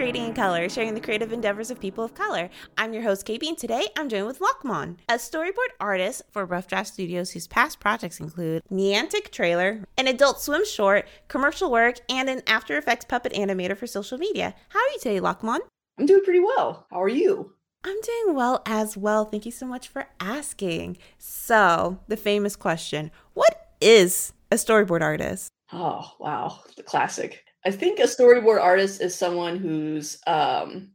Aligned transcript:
Creating 0.00 0.24
in 0.24 0.32
Color, 0.32 0.70
sharing 0.70 0.94
the 0.94 1.00
creative 1.00 1.30
endeavors 1.30 1.70
of 1.70 1.78
people 1.78 2.02
of 2.02 2.14
color. 2.14 2.48
I'm 2.78 2.94
your 2.94 3.02
host, 3.02 3.26
KB, 3.26 3.46
and 3.46 3.58
today 3.58 3.86
I'm 3.98 4.08
joined 4.08 4.28
with 4.28 4.40
Lakman, 4.40 4.96
a 5.10 5.16
storyboard 5.16 5.74
artist 5.78 6.22
for 6.30 6.46
Rough 6.46 6.66
Draft 6.66 6.94
Studios 6.94 7.32
whose 7.32 7.46
past 7.46 7.80
projects 7.80 8.18
include 8.18 8.62
Niantic 8.72 9.30
Trailer, 9.30 9.84
an 9.98 10.06
Adult 10.06 10.40
Swim 10.40 10.64
short, 10.64 11.06
commercial 11.28 11.70
work, 11.70 11.96
and 12.08 12.30
an 12.30 12.40
After 12.46 12.78
Effects 12.78 13.04
puppet 13.04 13.34
animator 13.34 13.76
for 13.76 13.86
social 13.86 14.16
media. 14.16 14.54
How 14.70 14.78
are 14.78 14.88
you 14.88 14.98
today, 15.00 15.20
Lakman? 15.20 15.58
I'm 15.98 16.06
doing 16.06 16.24
pretty 16.24 16.40
well. 16.40 16.86
How 16.90 17.02
are 17.02 17.08
you? 17.10 17.52
I'm 17.84 18.00
doing 18.00 18.34
well 18.34 18.62
as 18.64 18.96
well. 18.96 19.26
Thank 19.26 19.44
you 19.44 19.52
so 19.52 19.66
much 19.66 19.86
for 19.86 20.06
asking. 20.18 20.96
So, 21.18 21.98
the 22.08 22.16
famous 22.16 22.56
question 22.56 23.10
What 23.34 23.74
is 23.82 24.32
a 24.50 24.54
storyboard 24.54 25.02
artist? 25.02 25.50
Oh, 25.74 26.10
wow. 26.18 26.60
The 26.78 26.84
classic. 26.84 27.44
I 27.64 27.70
think 27.70 27.98
a 27.98 28.04
storyboard 28.04 28.60
artist 28.60 29.00
is 29.00 29.14
someone 29.14 29.56
who's 29.56 30.18
um 30.26 30.90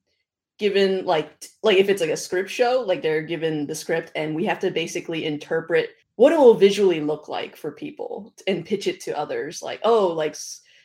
given 0.57 1.05
like 1.05 1.45
like 1.63 1.77
if 1.77 1.89
it's 1.89 2.01
like 2.01 2.09
a 2.09 2.17
script 2.17 2.49
show, 2.49 2.83
like 2.85 3.01
they're 3.01 3.21
given 3.21 3.67
the 3.67 3.75
script 3.75 4.11
and 4.15 4.35
we 4.35 4.45
have 4.45 4.59
to 4.59 4.71
basically 4.71 5.25
interpret 5.25 5.91
what 6.15 6.31
it 6.31 6.39
will 6.39 6.53
visually 6.53 7.01
look 7.01 7.27
like 7.27 7.55
for 7.55 7.71
people 7.71 8.33
and 8.47 8.65
pitch 8.65 8.87
it 8.87 9.01
to 9.01 9.17
others 9.17 9.61
like 9.61 9.81
oh 9.83 10.07
like 10.07 10.35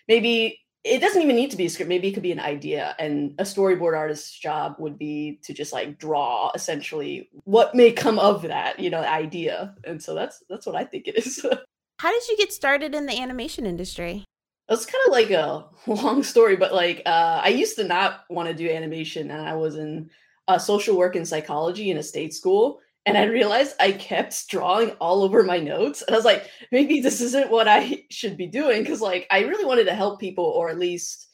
maybe 0.09 0.59
it 0.83 1.01
doesn't 1.01 1.23
even 1.23 1.37
need 1.37 1.51
to 1.51 1.57
be 1.57 1.67
a 1.67 1.71
script 1.71 1.89
maybe 1.89 2.09
it 2.09 2.13
could 2.13 2.23
be 2.23 2.33
an 2.33 2.41
idea. 2.41 2.95
And 2.99 3.35
a 3.39 3.45
storyboard 3.45 3.97
artist's 3.97 4.39
job 4.39 4.77
would 4.79 4.99
be 4.99 5.39
to 5.45 5.53
just 5.53 5.73
like 5.73 5.99
draw 5.99 6.51
essentially 6.55 7.29
what 7.45 7.75
may 7.75 7.93
come 7.93 8.19
of 8.19 8.43
that 8.43 8.79
you 8.81 8.91
know 8.91 9.01
idea. 9.01 9.75
And 9.85 10.03
so 10.03 10.15
that's 10.15 10.43
that's 10.49 10.67
what 10.67 10.77
i 10.77 10.85
think 10.85 11.09
it 11.09 11.17
is. 11.17 11.45
How 12.01 12.11
did 12.11 12.29
you 12.29 12.37
get 12.39 12.51
started 12.51 12.95
in 12.95 13.05
the 13.05 13.21
animation 13.21 13.67
industry 13.67 14.25
it's 14.71 14.87
kind 14.87 15.03
of 15.07 15.13
like 15.13 15.31
a 15.31 15.67
long 15.87 16.23
story, 16.23 16.57
but 16.57 16.73
like 16.73 17.03
uh, 17.05 17.41
I 17.43 17.49
used 17.49 17.77
to 17.77 17.85
not 17.85 18.25
want 18.31 18.49
to 18.49 18.55
do 18.55 18.71
animation, 18.71 19.31
and 19.31 19.43
I 19.43 19.55
was 19.55 19.77
in 19.77 20.11
uh, 20.49 20.59
social 20.59 20.97
work 20.97 21.17
and 21.17 21.27
psychology 21.27 21.91
in 21.91 21.99
a 21.99 22.03
state 22.03 22.33
school, 22.33 22.81
and 23.07 23.19
I 23.19 23.25
realized 23.25 23.75
I 23.81 23.93
kept 23.93 24.49
drawing 24.49 24.91
all 24.93 25.23
over 25.23 25.43
my 25.43 25.59
notes, 25.59 26.03
and 26.03 26.15
I 26.15 26.19
was 26.19 26.25
like, 26.25 26.49
maybe 26.71 27.01
this 27.01 27.21
isn't 27.21 27.51
what 27.51 27.69
I 27.69 28.05
should 28.11 28.37
be 28.37 28.47
doing, 28.47 28.83
because 28.83 29.01
like 29.01 29.27
I 29.31 29.41
really 29.41 29.65
wanted 29.65 29.85
to 29.85 29.95
help 29.95 30.21
people, 30.21 30.45
or 30.45 30.71
at 30.71 30.79
least 30.79 31.27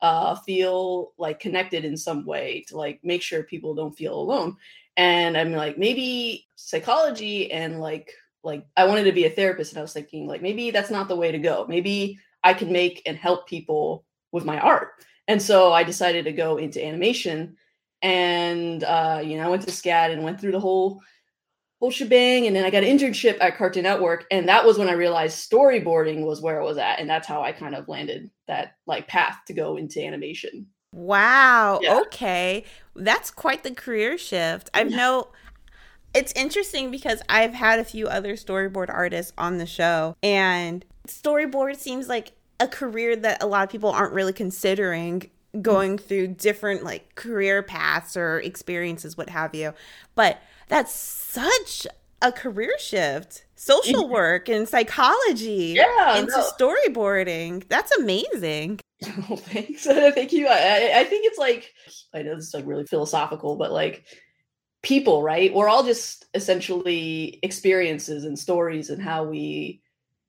uh, 0.00 0.36
feel 0.36 1.12
like 1.18 1.40
connected 1.40 1.84
in 1.84 1.96
some 1.96 2.24
way 2.24 2.64
to 2.68 2.76
like 2.76 3.00
make 3.02 3.22
sure 3.22 3.42
people 3.42 3.74
don't 3.74 3.96
feel 3.96 4.14
alone. 4.14 4.56
And 4.96 5.36
I'm 5.36 5.52
like, 5.52 5.78
maybe 5.78 6.46
psychology 6.54 7.50
and 7.50 7.80
like 7.80 8.12
like 8.44 8.66
I 8.76 8.84
wanted 8.84 9.04
to 9.04 9.12
be 9.12 9.24
a 9.24 9.30
therapist, 9.30 9.72
and 9.72 9.78
I 9.78 9.82
was 9.82 9.94
thinking 9.94 10.28
like 10.28 10.42
maybe 10.42 10.70
that's 10.70 10.90
not 10.90 11.08
the 11.08 11.16
way 11.16 11.32
to 11.32 11.38
go. 11.38 11.66
Maybe 11.68 12.20
I 12.44 12.54
can 12.54 12.70
make 12.70 13.02
and 13.06 13.16
help 13.16 13.48
people 13.48 14.04
with 14.30 14.44
my 14.44 14.60
art. 14.60 14.90
And 15.26 15.40
so 15.40 15.72
I 15.72 15.82
decided 15.82 16.26
to 16.26 16.32
go 16.32 16.58
into 16.58 16.84
animation. 16.84 17.56
And 18.02 18.84
uh, 18.84 19.22
you 19.24 19.36
know, 19.36 19.44
I 19.44 19.48
went 19.48 19.62
to 19.62 19.70
SCAD 19.70 20.12
and 20.12 20.22
went 20.22 20.40
through 20.40 20.52
the 20.52 20.60
whole 20.60 21.00
whole 21.80 21.90
shebang. 21.90 22.46
And 22.46 22.54
then 22.54 22.64
I 22.64 22.70
got 22.70 22.84
an 22.84 22.98
internship 22.98 23.38
at 23.40 23.56
Cartoon 23.56 23.82
Network. 23.82 24.26
And 24.30 24.48
that 24.48 24.64
was 24.64 24.78
when 24.78 24.88
I 24.88 24.92
realized 24.92 25.50
storyboarding 25.50 26.24
was 26.24 26.40
where 26.40 26.60
it 26.60 26.64
was 26.64 26.78
at. 26.78 27.00
And 27.00 27.08
that's 27.08 27.26
how 27.26 27.42
I 27.42 27.52
kind 27.52 27.74
of 27.74 27.88
landed 27.88 28.30
that 28.46 28.76
like 28.86 29.08
path 29.08 29.38
to 29.46 29.54
go 29.54 29.76
into 29.76 30.04
animation. 30.04 30.66
Wow. 30.92 31.80
Yeah. 31.82 32.00
Okay. 32.02 32.64
That's 32.94 33.30
quite 33.30 33.64
the 33.64 33.74
career 33.74 34.16
shift. 34.16 34.70
I've 34.72 34.90
know 34.90 35.28
it's 36.14 36.32
interesting 36.36 36.90
because 36.90 37.20
I've 37.28 37.54
had 37.54 37.80
a 37.80 37.84
few 37.84 38.06
other 38.06 38.34
storyboard 38.34 38.88
artists 38.88 39.32
on 39.36 39.58
the 39.58 39.66
show 39.66 40.16
and 40.22 40.84
storyboard 41.06 41.76
seems 41.76 42.08
like 42.08 42.32
a 42.60 42.68
career 42.68 43.16
that 43.16 43.42
a 43.42 43.46
lot 43.46 43.64
of 43.64 43.70
people 43.70 43.90
aren't 43.90 44.12
really 44.12 44.32
considering 44.32 45.30
going 45.60 45.98
through 45.98 46.28
different 46.28 46.82
like 46.82 47.14
career 47.14 47.62
paths 47.62 48.16
or 48.16 48.40
experiences 48.40 49.16
what 49.16 49.28
have 49.30 49.54
you. 49.54 49.72
But 50.14 50.40
that's 50.68 50.92
such 50.94 51.86
a 52.22 52.32
career 52.32 52.76
shift. 52.78 53.44
Social 53.56 54.08
work 54.08 54.48
and 54.48 54.68
psychology 54.68 55.74
yeah, 55.76 56.18
into 56.18 56.32
no. 56.32 56.50
storyboarding. 56.58 57.66
That's 57.68 57.96
amazing. 57.96 58.80
Oh, 59.28 59.36
thanks. 59.36 59.84
Thank 59.84 60.32
you. 60.32 60.46
I, 60.48 61.00
I 61.00 61.04
think 61.04 61.26
it's 61.26 61.36
like 61.36 61.74
i 62.14 62.22
know 62.22 62.36
this 62.36 62.46
is 62.46 62.54
like 62.54 62.64
really 62.66 62.86
philosophical 62.86 63.56
but 63.56 63.70
like 63.70 64.06
people 64.84 65.22
right? 65.22 65.52
We're 65.52 65.68
all 65.68 65.82
just 65.82 66.26
essentially 66.34 67.40
experiences 67.42 68.24
and 68.24 68.38
stories 68.38 68.90
and 68.90 69.02
how 69.02 69.24
we 69.24 69.82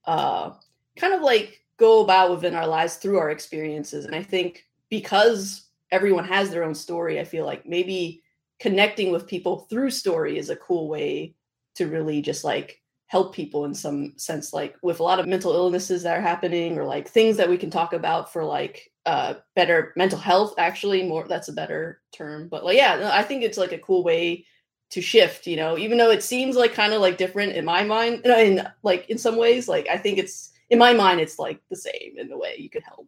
uh 0.05 0.51
kind 0.97 1.13
of 1.13 1.21
like 1.21 1.61
go 1.77 2.03
about 2.03 2.31
within 2.31 2.55
our 2.55 2.67
lives 2.67 2.95
through 2.95 3.19
our 3.19 3.29
experiences. 3.29 4.05
And 4.05 4.15
I 4.15 4.23
think 4.23 4.65
because 4.89 5.67
everyone 5.91 6.25
has 6.25 6.49
their 6.49 6.63
own 6.63 6.75
story, 6.75 7.19
I 7.19 7.23
feel 7.23 7.45
like 7.45 7.65
maybe 7.65 8.23
connecting 8.59 9.11
with 9.11 9.27
people 9.27 9.59
through 9.69 9.89
story 9.91 10.37
is 10.37 10.49
a 10.49 10.55
cool 10.55 10.87
way 10.87 11.35
to 11.75 11.87
really 11.87 12.21
just 12.21 12.43
like 12.43 12.81
help 13.07 13.35
people 13.35 13.65
in 13.65 13.73
some 13.73 14.13
sense 14.17 14.51
like 14.51 14.75
with 14.81 14.99
a 14.99 15.03
lot 15.03 15.19
of 15.19 15.27
mental 15.27 15.53
illnesses 15.53 16.03
that 16.03 16.17
are 16.17 16.21
happening 16.21 16.77
or 16.77 16.83
like 16.83 17.07
things 17.07 17.37
that 17.37 17.49
we 17.49 17.57
can 17.57 17.69
talk 17.69 17.93
about 17.93 18.31
for 18.31 18.43
like 18.43 18.91
uh 19.05 19.35
better 19.55 19.93
mental 19.95 20.17
health 20.17 20.55
actually 20.57 21.03
more 21.03 21.27
that's 21.27 21.47
a 21.47 21.53
better 21.53 22.01
term 22.11 22.47
but 22.47 22.65
like 22.65 22.75
yeah 22.75 23.11
i 23.13 23.21
think 23.21 23.43
it's 23.43 23.57
like 23.57 23.71
a 23.71 23.77
cool 23.77 24.03
way 24.03 24.43
to 24.89 25.01
shift 25.01 25.45
you 25.45 25.55
know 25.55 25.77
even 25.77 25.97
though 25.97 26.09
it 26.09 26.23
seems 26.23 26.55
like 26.55 26.73
kind 26.73 26.93
of 26.93 27.01
like 27.01 27.17
different 27.17 27.51
in 27.51 27.63
my 27.63 27.83
mind 27.83 28.25
in 28.25 28.67
like 28.81 29.07
in 29.09 29.17
some 29.17 29.37
ways 29.37 29.67
like 29.67 29.87
i 29.87 29.97
think 29.97 30.17
it's 30.17 30.51
in 30.69 30.79
my 30.79 30.93
mind, 30.93 31.19
it's 31.19 31.39
like 31.39 31.59
the 31.69 31.75
same 31.75 32.13
in 32.17 32.27
the 32.27 32.37
way. 32.37 32.55
You 32.57 32.69
could 32.69 32.83
help, 32.83 33.07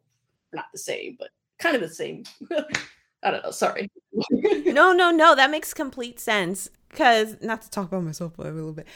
not 0.53 0.65
the 0.71 0.79
same, 0.79 1.15
but 1.19 1.29
kind 1.59 1.75
of 1.75 1.81
the 1.81 1.89
same. 1.89 2.23
I 3.23 3.31
don't 3.31 3.43
know. 3.43 3.51
Sorry. 3.51 3.89
no, 4.31 4.93
no, 4.93 5.11
no. 5.11 5.35
That 5.35 5.49
makes 5.49 5.73
complete 5.73 6.19
sense. 6.19 6.69
Because 6.89 7.35
not 7.41 7.61
to 7.63 7.69
talk 7.69 7.87
about 7.87 8.03
myself 8.03 8.37
a 8.39 8.43
little 8.43 8.73
bit, 8.73 8.87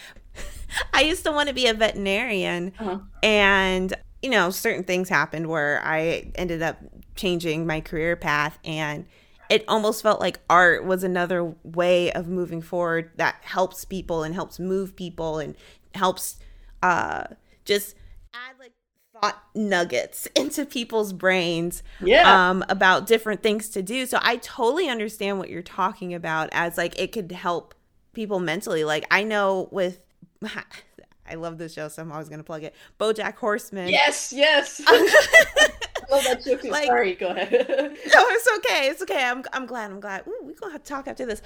I 0.94 1.02
used 1.02 1.24
to 1.26 1.32
want 1.32 1.50
to 1.50 1.56
be 1.56 1.68
a 1.68 1.74
veterinarian, 1.74 2.72
uh-huh. 2.80 3.00
and 3.22 3.94
you 4.22 4.30
know, 4.30 4.50
certain 4.50 4.84
things 4.84 5.10
happened 5.10 5.48
where 5.48 5.82
I 5.84 6.32
ended 6.36 6.62
up 6.62 6.78
changing 7.16 7.68
my 7.68 7.82
career 7.82 8.16
path, 8.16 8.60
and 8.64 9.06
it 9.50 9.66
almost 9.68 10.02
felt 10.02 10.22
like 10.22 10.40
art 10.50 10.86
was 10.86 11.04
another 11.04 11.54
way 11.64 12.12
of 12.14 12.30
moving 12.30 12.62
forward 12.62 13.12
that 13.18 13.36
helps 13.42 13.84
people 13.84 14.24
and 14.24 14.34
helps 14.34 14.58
move 14.58 14.96
people 14.96 15.40
and 15.40 15.56
helps 15.94 16.38
uh 16.82 17.26
just 17.66 17.96
add 18.34 18.56
like 18.60 18.72
thought 19.14 19.44
nuggets 19.54 20.28
into 20.36 20.66
people's 20.66 21.14
brains 21.14 21.84
yeah. 22.02 22.50
um, 22.50 22.64
about 22.70 23.08
different 23.08 23.44
things 23.44 23.70
to 23.70 23.82
do. 23.82 24.06
So 24.06 24.20
I 24.22 24.38
totally 24.38 24.90
understand 24.90 25.40
what 25.40 25.50
you're 25.50 25.62
talking 25.62 26.14
about 26.14 26.50
as 26.52 26.78
like 26.78 26.98
it 27.00 27.12
could 27.12 27.32
help 27.32 27.76
people 28.14 28.40
mentally. 28.40 28.84
Like 28.84 29.06
I 29.12 29.24
know 29.24 29.68
with 29.72 30.00
I 30.44 31.36
love 31.36 31.58
this 31.58 31.74
show, 31.74 31.88
so 31.88 32.02
I'm 32.02 32.12
always 32.12 32.30
gonna 32.30 32.44
plug 32.44 32.64
it. 32.64 32.76
BoJack 33.00 33.36
Horseman. 33.36 33.90
Yes, 33.90 34.34
yes. 34.34 34.82
love 36.12 36.24
that 36.26 36.44
show 36.44 36.58
too. 36.58 36.70
Like, 36.70 36.88
Sorry, 36.88 37.16
go 37.16 37.30
ahead. 37.30 37.52
no, 37.70 37.88
it's 37.88 38.48
okay. 38.58 38.88
It's 38.88 39.02
okay. 39.02 39.24
I'm 39.24 39.44
I'm 39.54 39.66
glad. 39.66 39.92
I'm 39.92 40.00
glad. 40.00 40.28
Ooh, 40.28 40.40
we're 40.42 40.54
gonna 40.54 40.74
have 40.74 40.84
to 40.84 40.90
talk 40.90 41.08
after 41.08 41.26
this. 41.26 41.42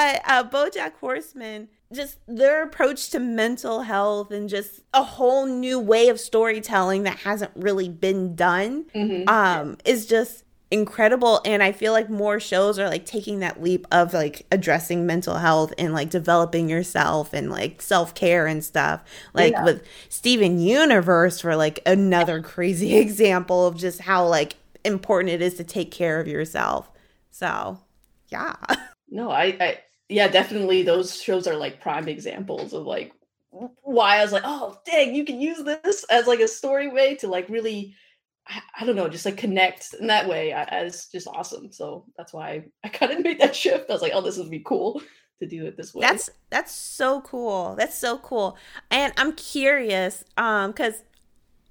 But 0.00 0.22
uh 0.24 0.44
BoJack 0.44 0.94
Horseman 1.00 1.68
just 1.92 2.18
their 2.26 2.62
approach 2.62 3.10
to 3.10 3.18
mental 3.18 3.82
health 3.82 4.30
and 4.30 4.48
just 4.48 4.80
a 4.94 5.02
whole 5.02 5.44
new 5.46 5.78
way 5.78 6.08
of 6.08 6.20
storytelling 6.20 7.02
that 7.02 7.18
hasn't 7.18 7.50
really 7.56 7.88
been 7.88 8.34
done 8.34 8.84
mm-hmm. 8.94 9.28
um 9.28 9.76
is 9.84 10.06
just 10.06 10.44
incredible. 10.70 11.40
And 11.44 11.62
i 11.62 11.72
feel 11.72 11.92
like 11.92 12.08
more 12.08 12.38
shows 12.40 12.78
are 12.78 12.88
like 12.88 13.04
taking 13.04 13.40
that 13.40 13.62
leap 13.62 13.86
of 13.90 14.14
like 14.14 14.46
addressing 14.50 15.04
mental 15.04 15.34
health 15.34 15.74
and 15.76 15.92
like 15.92 16.10
developing 16.10 16.68
yourself 16.68 17.34
and 17.34 17.50
like 17.50 17.82
self-care 17.82 18.46
and 18.46 18.64
stuff. 18.64 19.02
Like 19.34 19.52
yeah. 19.52 19.64
with 19.64 19.84
steven 20.08 20.60
universe 20.60 21.40
for 21.40 21.56
like 21.56 21.80
another 21.84 22.40
crazy 22.40 22.96
example 23.04 23.66
of 23.66 23.76
just 23.76 24.02
how 24.02 24.26
like 24.26 24.56
important 24.84 25.30
it 25.30 25.42
is 25.42 25.54
to 25.54 25.64
take 25.64 25.90
care 25.90 26.20
of 26.20 26.28
yourself. 26.28 26.90
So 27.30 27.80
yeah. 28.28 28.54
No 29.10 29.30
i 29.30 29.56
i 29.60 29.78
yeah, 30.10 30.28
definitely 30.28 30.82
those 30.82 31.20
shows 31.20 31.46
are 31.46 31.56
like 31.56 31.80
prime 31.80 32.08
examples 32.08 32.72
of 32.72 32.84
like 32.84 33.12
why 33.50 34.18
I 34.18 34.22
was 34.22 34.32
like, 34.32 34.42
oh 34.44 34.78
dang, 34.84 35.14
you 35.14 35.24
can 35.24 35.40
use 35.40 35.62
this 35.64 36.04
as 36.10 36.26
like 36.26 36.40
a 36.40 36.48
story 36.48 36.88
way 36.88 37.14
to 37.16 37.28
like 37.28 37.48
really 37.48 37.94
I, 38.78 38.84
don't 38.84 38.96
know, 38.96 39.08
just 39.08 39.26
like 39.26 39.36
connect 39.36 39.94
in 39.94 40.08
that 40.08 40.28
way. 40.28 40.52
I, 40.52 40.62
it's 40.80 41.06
just 41.08 41.28
awesome. 41.28 41.70
So 41.70 42.06
that's 42.16 42.32
why 42.32 42.48
I, 42.48 42.64
I 42.84 42.88
kind 42.88 43.12
of 43.12 43.22
made 43.22 43.40
that 43.40 43.54
shift. 43.54 43.88
I 43.88 43.92
was 43.92 44.02
like, 44.02 44.12
oh, 44.14 44.22
this 44.22 44.38
would 44.38 44.50
be 44.50 44.60
cool 44.60 45.00
to 45.38 45.46
do 45.46 45.66
it 45.66 45.76
this 45.76 45.94
way. 45.94 46.00
That's 46.00 46.30
that's 46.48 46.72
so 46.72 47.20
cool. 47.20 47.76
That's 47.76 47.96
so 47.96 48.18
cool. 48.18 48.56
And 48.90 49.12
I'm 49.16 49.32
curious, 49.32 50.24
um, 50.36 50.72
because 50.72 51.04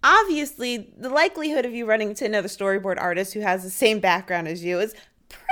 obviously 0.04 0.94
the 0.98 1.10
likelihood 1.10 1.66
of 1.66 1.74
you 1.74 1.86
running 1.86 2.10
into 2.10 2.26
another 2.26 2.48
storyboard 2.48 3.00
artist 3.00 3.34
who 3.34 3.42
has 3.42 3.64
the 3.64 3.70
same 3.70 4.00
background 4.00 4.48
as 4.48 4.64
you 4.64 4.80
is 4.80 4.96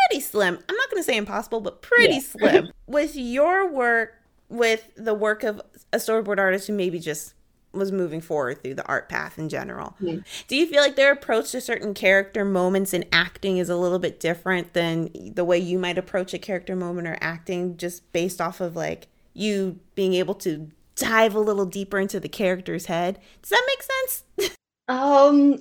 pretty 0.09 0.21
slim. 0.21 0.59
I'm 0.68 0.75
not 0.75 0.89
going 0.89 1.01
to 1.01 1.04
say 1.04 1.18
impossible, 1.18 1.62
but 1.62 1.81
pretty 1.81 2.15
yeah. 2.15 2.19
slim. 2.19 2.71
with 2.88 3.15
your 3.15 3.71
work, 3.71 4.15
with 4.50 4.89
the 4.95 5.13
work 5.13 5.44
of 5.44 5.62
a 5.94 5.98
storyboard 5.98 6.39
artist 6.39 6.68
who 6.68 6.74
maybe 6.74 7.00
just 7.00 7.33
was 7.74 7.92
moving 7.92 8.21
forward 8.21 8.63
through 8.63 8.74
the 8.74 8.86
art 8.86 9.09
path 9.09 9.38
in 9.38 9.50
general. 9.50 9.95
Mm-hmm. 10.01 10.19
Do 10.48 10.56
you 10.56 10.65
feel 10.68 10.81
like 10.81 10.95
their 10.95 11.12
approach 11.12 11.51
to 11.51 11.62
certain 11.62 11.94
character 11.94 12.44
moments 12.44 12.94
in 12.94 13.06
acting 13.12 13.57
is 13.57 13.69
a 13.69 13.75
little 13.75 14.00
bit 14.00 14.19
different 14.19 14.74
than 14.74 15.09
the 15.33 15.45
way 15.45 15.57
you 15.57 15.77
might 15.77 15.98
approach 15.98 16.33
a 16.33 16.39
character 16.39 16.75
moment 16.75 17.07
or 17.07 17.18
acting 17.21 17.77
just 17.77 18.12
based 18.13 18.42
off 18.42 18.62
of 18.62 18.75
like 18.75 19.07
you 19.33 19.80
being 19.95 20.13
able 20.13 20.33
to 20.36 20.71
dive 20.95 21.36
a 21.36 21.39
little 21.39 21.65
deeper 21.65 22.00
into 22.00 22.19
the 22.19 22.30
character's 22.30 22.88
head? 22.88 23.19
Does 23.42 23.50
that 23.51 23.63
make 23.68 23.83
sense? 23.83 24.57
um 24.88 25.59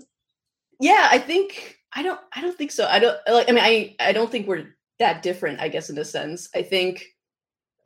yeah, 0.79 1.09
I 1.11 1.19
think 1.19 1.76
I 1.97 2.03
don't 2.03 2.21
I 2.35 2.43
don't 2.43 2.57
think 2.57 2.71
so. 2.71 2.87
I 2.87 2.99
don't 2.99 3.19
like 3.27 3.49
I 3.49 3.53
mean 3.53 3.65
I 3.65 3.97
I 3.99 4.13
don't 4.13 4.31
think 4.31 4.47
we're 4.47 4.77
that 4.99 5.23
different, 5.23 5.61
I 5.61 5.69
guess 5.69 5.89
in 5.89 5.99
a 5.99 6.05
sense. 6.05 6.49
I 6.55 6.63
think 6.63 7.05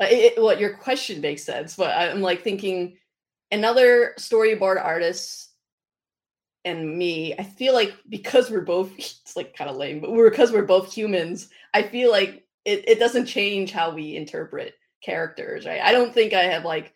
uh, 0.01 0.07
it, 0.11 0.41
what 0.41 0.59
your 0.59 0.77
question 0.77 1.21
makes 1.21 1.45
sense, 1.45 1.77
but 1.77 1.97
I'm 1.97 2.21
like 2.21 2.43
thinking 2.43 2.97
another 3.53 4.15
storyboard 4.19 4.85
artist 4.85 5.51
and 6.65 6.99
me, 6.99 7.35
I 7.39 7.45
feel 7.45 7.73
like 7.73 7.95
because 8.09 8.51
we're 8.51 8.61
both 8.63 8.93
it's 8.99 9.37
like 9.37 9.57
kind 9.57 9.71
of 9.71 9.77
lame, 9.77 10.01
but 10.01 10.13
we're 10.13 10.29
because 10.29 10.51
we're 10.53 10.63
both 10.63 10.93
humans, 10.93 11.49
I 11.73 11.85
feel 11.85 12.11
like 12.11 12.45
it, 12.65 12.89
it 12.89 12.99
doesn't 12.99 13.27
change 13.27 13.71
how 13.71 13.95
we 13.95 14.17
interpret 14.17 14.75
characters, 15.05 15.67
right? 15.67 15.81
I 15.81 15.93
don't 15.93 16.13
think 16.13 16.33
I 16.33 16.43
have 16.43 16.65
like 16.65 16.93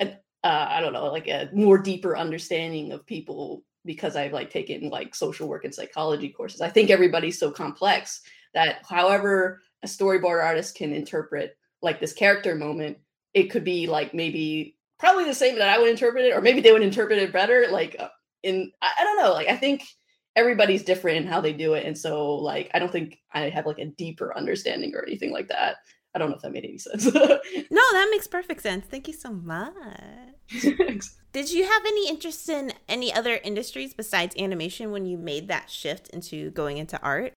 a, 0.00 0.10
uh, 0.44 0.66
I 0.68 0.80
don't 0.80 0.92
know, 0.92 1.06
like 1.06 1.28
a 1.28 1.48
more 1.52 1.78
deeper 1.78 2.16
understanding 2.16 2.90
of 2.92 3.06
people 3.06 3.62
because 3.88 4.16
I've 4.16 4.34
like 4.34 4.50
taken 4.50 4.90
like 4.90 5.14
social 5.14 5.48
work 5.48 5.64
and 5.64 5.74
psychology 5.74 6.28
courses. 6.28 6.60
I 6.60 6.68
think 6.68 6.90
everybody's 6.90 7.40
so 7.40 7.50
complex 7.50 8.20
that 8.52 8.82
however 8.86 9.62
a 9.82 9.86
storyboard 9.86 10.44
artist 10.44 10.76
can 10.76 10.92
interpret 10.92 11.56
like 11.80 11.98
this 11.98 12.12
character 12.12 12.54
moment, 12.54 12.98
it 13.32 13.44
could 13.44 13.64
be 13.64 13.86
like 13.86 14.12
maybe 14.12 14.76
probably 14.98 15.24
the 15.24 15.34
same 15.34 15.58
that 15.58 15.70
I 15.70 15.78
would 15.78 15.88
interpret 15.88 16.26
it, 16.26 16.36
or 16.36 16.42
maybe 16.42 16.60
they 16.60 16.70
would 16.70 16.82
interpret 16.82 17.18
it 17.18 17.32
better. 17.32 17.66
Like 17.70 17.96
uh, 17.98 18.08
in, 18.42 18.70
I, 18.82 18.90
I 19.00 19.04
don't 19.04 19.22
know. 19.22 19.32
Like 19.32 19.48
I 19.48 19.56
think 19.56 19.84
everybody's 20.36 20.84
different 20.84 21.16
in 21.16 21.26
how 21.26 21.40
they 21.40 21.54
do 21.54 21.72
it, 21.72 21.86
and 21.86 21.96
so 21.96 22.34
like 22.34 22.70
I 22.74 22.78
don't 22.78 22.92
think 22.92 23.18
I 23.32 23.48
have 23.48 23.64
like 23.64 23.78
a 23.78 23.86
deeper 23.86 24.36
understanding 24.36 24.94
or 24.94 25.02
anything 25.02 25.32
like 25.32 25.48
that. 25.48 25.76
I 26.14 26.18
don't 26.18 26.28
know 26.28 26.36
if 26.36 26.42
that 26.42 26.52
made 26.52 26.64
any 26.64 26.76
sense. 26.76 27.06
no, 27.14 27.20
that 27.92 28.08
makes 28.10 28.26
perfect 28.26 28.60
sense. 28.60 28.84
Thank 28.86 29.08
you 29.08 29.14
so 29.14 29.32
much. 29.32 29.72
Did 31.32 31.52
you 31.52 31.64
have 31.64 31.82
any 31.86 32.08
interest 32.08 32.48
in 32.48 32.72
any 32.88 33.12
other 33.12 33.38
industries 33.44 33.94
besides 33.94 34.34
animation 34.38 34.90
when 34.90 35.06
you 35.06 35.18
made 35.18 35.48
that 35.48 35.70
shift 35.70 36.08
into 36.08 36.50
going 36.50 36.78
into 36.78 37.00
art? 37.02 37.34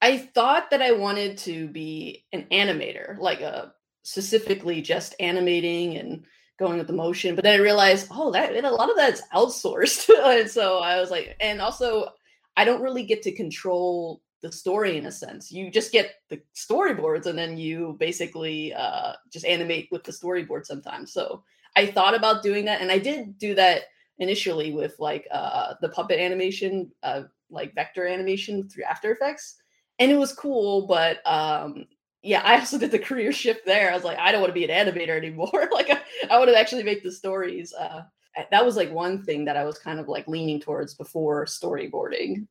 I 0.00 0.18
thought 0.18 0.70
that 0.70 0.82
I 0.82 0.92
wanted 0.92 1.38
to 1.38 1.68
be 1.68 2.24
an 2.32 2.46
animator, 2.50 3.18
like 3.18 3.40
a 3.40 3.56
uh, 3.56 3.68
specifically 4.02 4.82
just 4.82 5.14
animating 5.18 5.96
and 5.96 6.24
going 6.58 6.78
with 6.78 6.86
the 6.86 6.92
motion. 6.92 7.34
But 7.34 7.44
then 7.44 7.58
I 7.58 7.62
realized, 7.62 8.08
oh, 8.10 8.30
that 8.32 8.54
a 8.54 8.70
lot 8.70 8.90
of 8.90 8.96
that's 8.96 9.22
outsourced. 9.34 10.08
and 10.24 10.50
so 10.50 10.78
I 10.78 11.00
was 11.00 11.10
like, 11.10 11.36
and 11.40 11.60
also 11.60 12.10
I 12.56 12.64
don't 12.64 12.82
really 12.82 13.04
get 13.04 13.22
to 13.22 13.32
control 13.32 14.22
the 14.42 14.52
story 14.52 14.98
in 14.98 15.06
a 15.06 15.12
sense. 15.12 15.50
You 15.50 15.70
just 15.70 15.90
get 15.90 16.16
the 16.28 16.40
storyboards 16.54 17.26
and 17.26 17.38
then 17.38 17.56
you 17.56 17.96
basically 17.98 18.74
uh, 18.74 19.14
just 19.32 19.46
animate 19.46 19.88
with 19.90 20.04
the 20.04 20.12
storyboard 20.12 20.66
sometimes. 20.66 21.12
So 21.12 21.42
I 21.76 21.86
thought 21.86 22.14
about 22.14 22.42
doing 22.42 22.64
that, 22.66 22.80
and 22.80 22.90
I 22.90 22.98
did 22.98 23.38
do 23.38 23.54
that 23.54 23.82
initially 24.18 24.72
with 24.72 24.94
like 24.98 25.26
uh, 25.30 25.74
the 25.80 25.88
puppet 25.88 26.20
animation, 26.20 26.90
uh, 27.02 27.22
like 27.50 27.74
vector 27.74 28.06
animation 28.06 28.68
through 28.68 28.84
After 28.84 29.12
Effects, 29.12 29.56
and 29.98 30.10
it 30.10 30.16
was 30.16 30.32
cool. 30.32 30.86
But 30.86 31.18
um, 31.26 31.86
yeah, 32.22 32.42
I 32.44 32.58
also 32.58 32.78
did 32.78 32.90
the 32.90 32.98
career 32.98 33.32
shift 33.32 33.66
there. 33.66 33.90
I 33.90 33.94
was 33.94 34.04
like, 34.04 34.18
I 34.18 34.32
don't 34.32 34.40
want 34.40 34.54
to 34.54 34.60
be 34.60 34.68
an 34.68 34.86
animator 34.86 35.16
anymore. 35.16 35.68
like 35.72 35.90
I, 35.90 36.00
I 36.30 36.38
want 36.38 36.50
to 36.50 36.58
actually 36.58 36.84
make 36.84 37.02
the 37.02 37.12
stories. 37.12 37.72
Uh, 37.72 38.02
that 38.50 38.64
was 38.64 38.76
like 38.76 38.90
one 38.90 39.22
thing 39.22 39.44
that 39.44 39.56
I 39.56 39.64
was 39.64 39.78
kind 39.78 40.00
of 40.00 40.08
like 40.08 40.26
leaning 40.26 40.60
towards 40.60 40.94
before 40.94 41.44
storyboarding. 41.44 42.46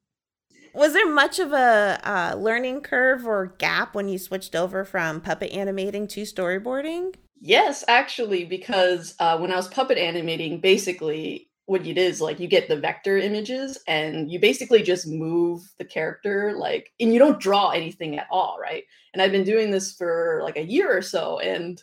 Was 0.73 0.93
there 0.93 1.07
much 1.07 1.37
of 1.37 1.51
a 1.51 1.99
uh, 2.03 2.35
learning 2.35 2.81
curve 2.81 3.27
or 3.27 3.55
gap 3.59 3.93
when 3.93 4.09
you 4.09 4.17
switched 4.17 4.55
over 4.55 4.83
from 4.83 5.21
puppet 5.21 5.51
animating 5.51 6.07
to 6.07 6.23
storyboarding? 6.23 7.13
Yes, 7.45 7.83
actually, 7.89 8.45
because 8.45 9.15
uh, 9.19 9.37
when 9.37 9.51
I 9.51 9.57
was 9.57 9.67
puppet 9.67 9.97
animating, 9.97 10.61
basically 10.61 11.49
what 11.65 11.85
it 11.85 11.97
is 11.97 12.19
like 12.21 12.39
you 12.39 12.47
get 12.47 12.67
the 12.69 12.75
vector 12.79 13.17
images 13.17 13.77
and 13.87 14.29
you 14.31 14.39
basically 14.39 14.81
just 14.81 15.07
move 15.07 15.61
the 15.77 15.85
character 15.85 16.53
like 16.57 16.91
and 16.99 17.13
you 17.13 17.19
don't 17.19 17.39
draw 17.39 17.69
anything 17.69 18.17
at 18.17 18.27
all 18.29 18.57
right? 18.61 18.83
And 19.13 19.21
i've 19.21 19.31
been 19.31 19.45
doing 19.45 19.71
this 19.71 19.93
for 19.93 20.41
like 20.43 20.57
a 20.57 20.65
year 20.65 20.95
or 20.95 21.01
so 21.01 21.39
and 21.39 21.81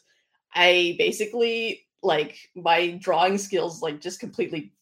i 0.55 0.97
basically 0.99 1.87
like 2.03 2.37
my 2.55 2.91
drawing 3.01 3.39
skills 3.39 3.81
like 3.81 4.01
just 4.03 4.21
completely 4.21 4.73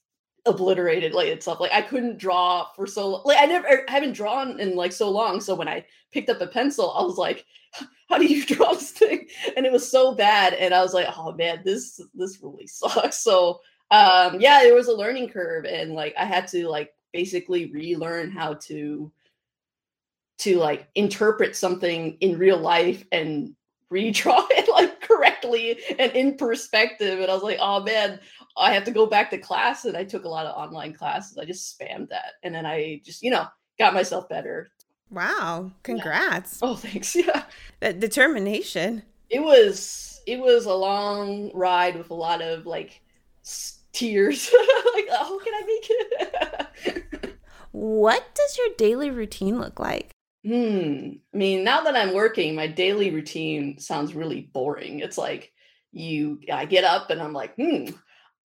obliterated 0.47 1.13
like 1.13 1.29
itself 1.29 1.61
like 1.61 1.73
i 1.73 1.83
couldn't 1.83 2.19
draw 2.19 2.67
for 2.75 2.87
so 2.87 3.21
like 3.27 3.37
i 3.39 3.45
never 3.45 3.69
I 3.69 3.93
haven't 3.93 4.15
drawn 4.15 4.59
in 4.59 4.77
like 4.77 4.93
so 4.93 5.11
long 5.11 5.41
so 5.41 5.55
when 5.55 5.69
i 5.69 5.85
picked 6.11 6.31
up 6.31 6.41
a 6.41 6.47
pencil 6.47 6.93
i 6.97 7.03
was 7.03 7.19
like 7.19 7.45
how 8.09 8.19
do 8.19 8.27
you 8.27 8.45
draw 8.55 8.73
this 8.73 8.91
thing? 8.91 9.29
And 9.57 9.67
it 9.67 9.73
was 9.73 9.91
so 9.91 10.15
bad 10.15 10.55
and 10.55 10.75
i 10.75 10.83
was 10.83 10.95
like 10.95 11.09
oh 11.17 11.33
man 11.33 11.63
this 11.65 12.01
this 12.15 12.43
really 12.43 12.67
sucks. 12.67 13.19
So 13.19 13.61
um 13.91 14.41
yeah 14.41 14.61
there 14.63 14.75
was 14.75 14.89
a 14.89 14.97
learning 14.97 15.31
curve 15.31 15.65
and 15.65 15.93
like 15.93 16.15
i 16.19 16.25
had 16.25 16.47
to 16.49 16.69
like 16.69 16.93
basically 17.13 17.71
relearn 17.73 18.31
how 18.31 18.55
to 18.55 19.11
to 20.39 20.59
like 20.59 20.89
interpret 20.95 21.57
something 21.57 22.17
in 22.21 22.39
real 22.39 22.59
life 22.59 23.05
and 23.13 23.55
redraw 23.93 24.47
it 24.51 24.69
like 24.69 25.01
correctly 25.01 25.79
and 25.99 26.13
in 26.13 26.37
perspective 26.37 27.21
and 27.21 27.31
i 27.31 27.35
was 27.35 27.43
like 27.43 27.57
oh 27.59 27.83
man 27.83 28.21
i 28.59 28.71
have 28.71 28.85
to 28.85 28.91
go 28.91 29.07
back 29.07 29.31
to 29.31 29.39
class 29.39 29.87
and 29.87 29.97
i 29.97 30.05
took 30.05 30.25
a 30.25 30.29
lot 30.29 30.45
of 30.45 30.55
online 30.55 30.93
classes 30.93 31.39
i 31.39 31.45
just 31.47 31.79
spammed 31.79 32.11
that 32.11 32.35
and 32.43 32.55
then 32.55 32.67
i 32.67 33.01
just 33.03 33.23
you 33.23 33.31
know 33.31 33.47
got 33.79 33.95
myself 33.95 34.29
better 34.29 34.71
wow 35.11 35.71
congrats 35.83 36.61
yeah. 36.63 36.69
oh 36.69 36.75
thanks 36.75 37.15
yeah 37.17 37.45
that 37.81 38.01
determination 38.01 39.03
it 39.31 39.41
was 39.41 40.21
it 40.27 40.39
was 40.39 40.67
a 40.67 40.75
long 40.75 41.51
ride 41.55 41.97
with 41.97 42.11
a 42.11 42.15
lot 42.15 42.43
of 42.43 42.67
like 42.67 43.01
tears. 43.99 44.55
like, 44.95 45.09
how 45.11 45.39
can 45.39 45.55
I 45.55 45.63
make 45.67 45.91
it? 47.21 47.39
what 47.73 48.25
does 48.35 48.59
your 48.59 48.69
daily 48.77 49.11
routine 49.11 49.59
look 49.59 49.81
like? 49.81 50.11
Hmm. 50.45 51.11
I 51.35 51.37
mean, 51.37 51.65
now 51.65 51.83
that 51.83 51.97
I'm 51.97 52.15
working, 52.15 52.55
my 52.55 52.67
daily 52.67 53.11
routine 53.11 53.79
sounds 53.79 54.15
really 54.15 54.43
boring. 54.53 55.01
It's 55.01 55.19
like 55.19 55.53
you, 55.93 56.41
I 56.53 56.65
get 56.65 56.85
up 56.85 57.11
and 57.11 57.21
I'm 57.21 57.33
like, 57.33 57.55
hmm. 57.57 57.87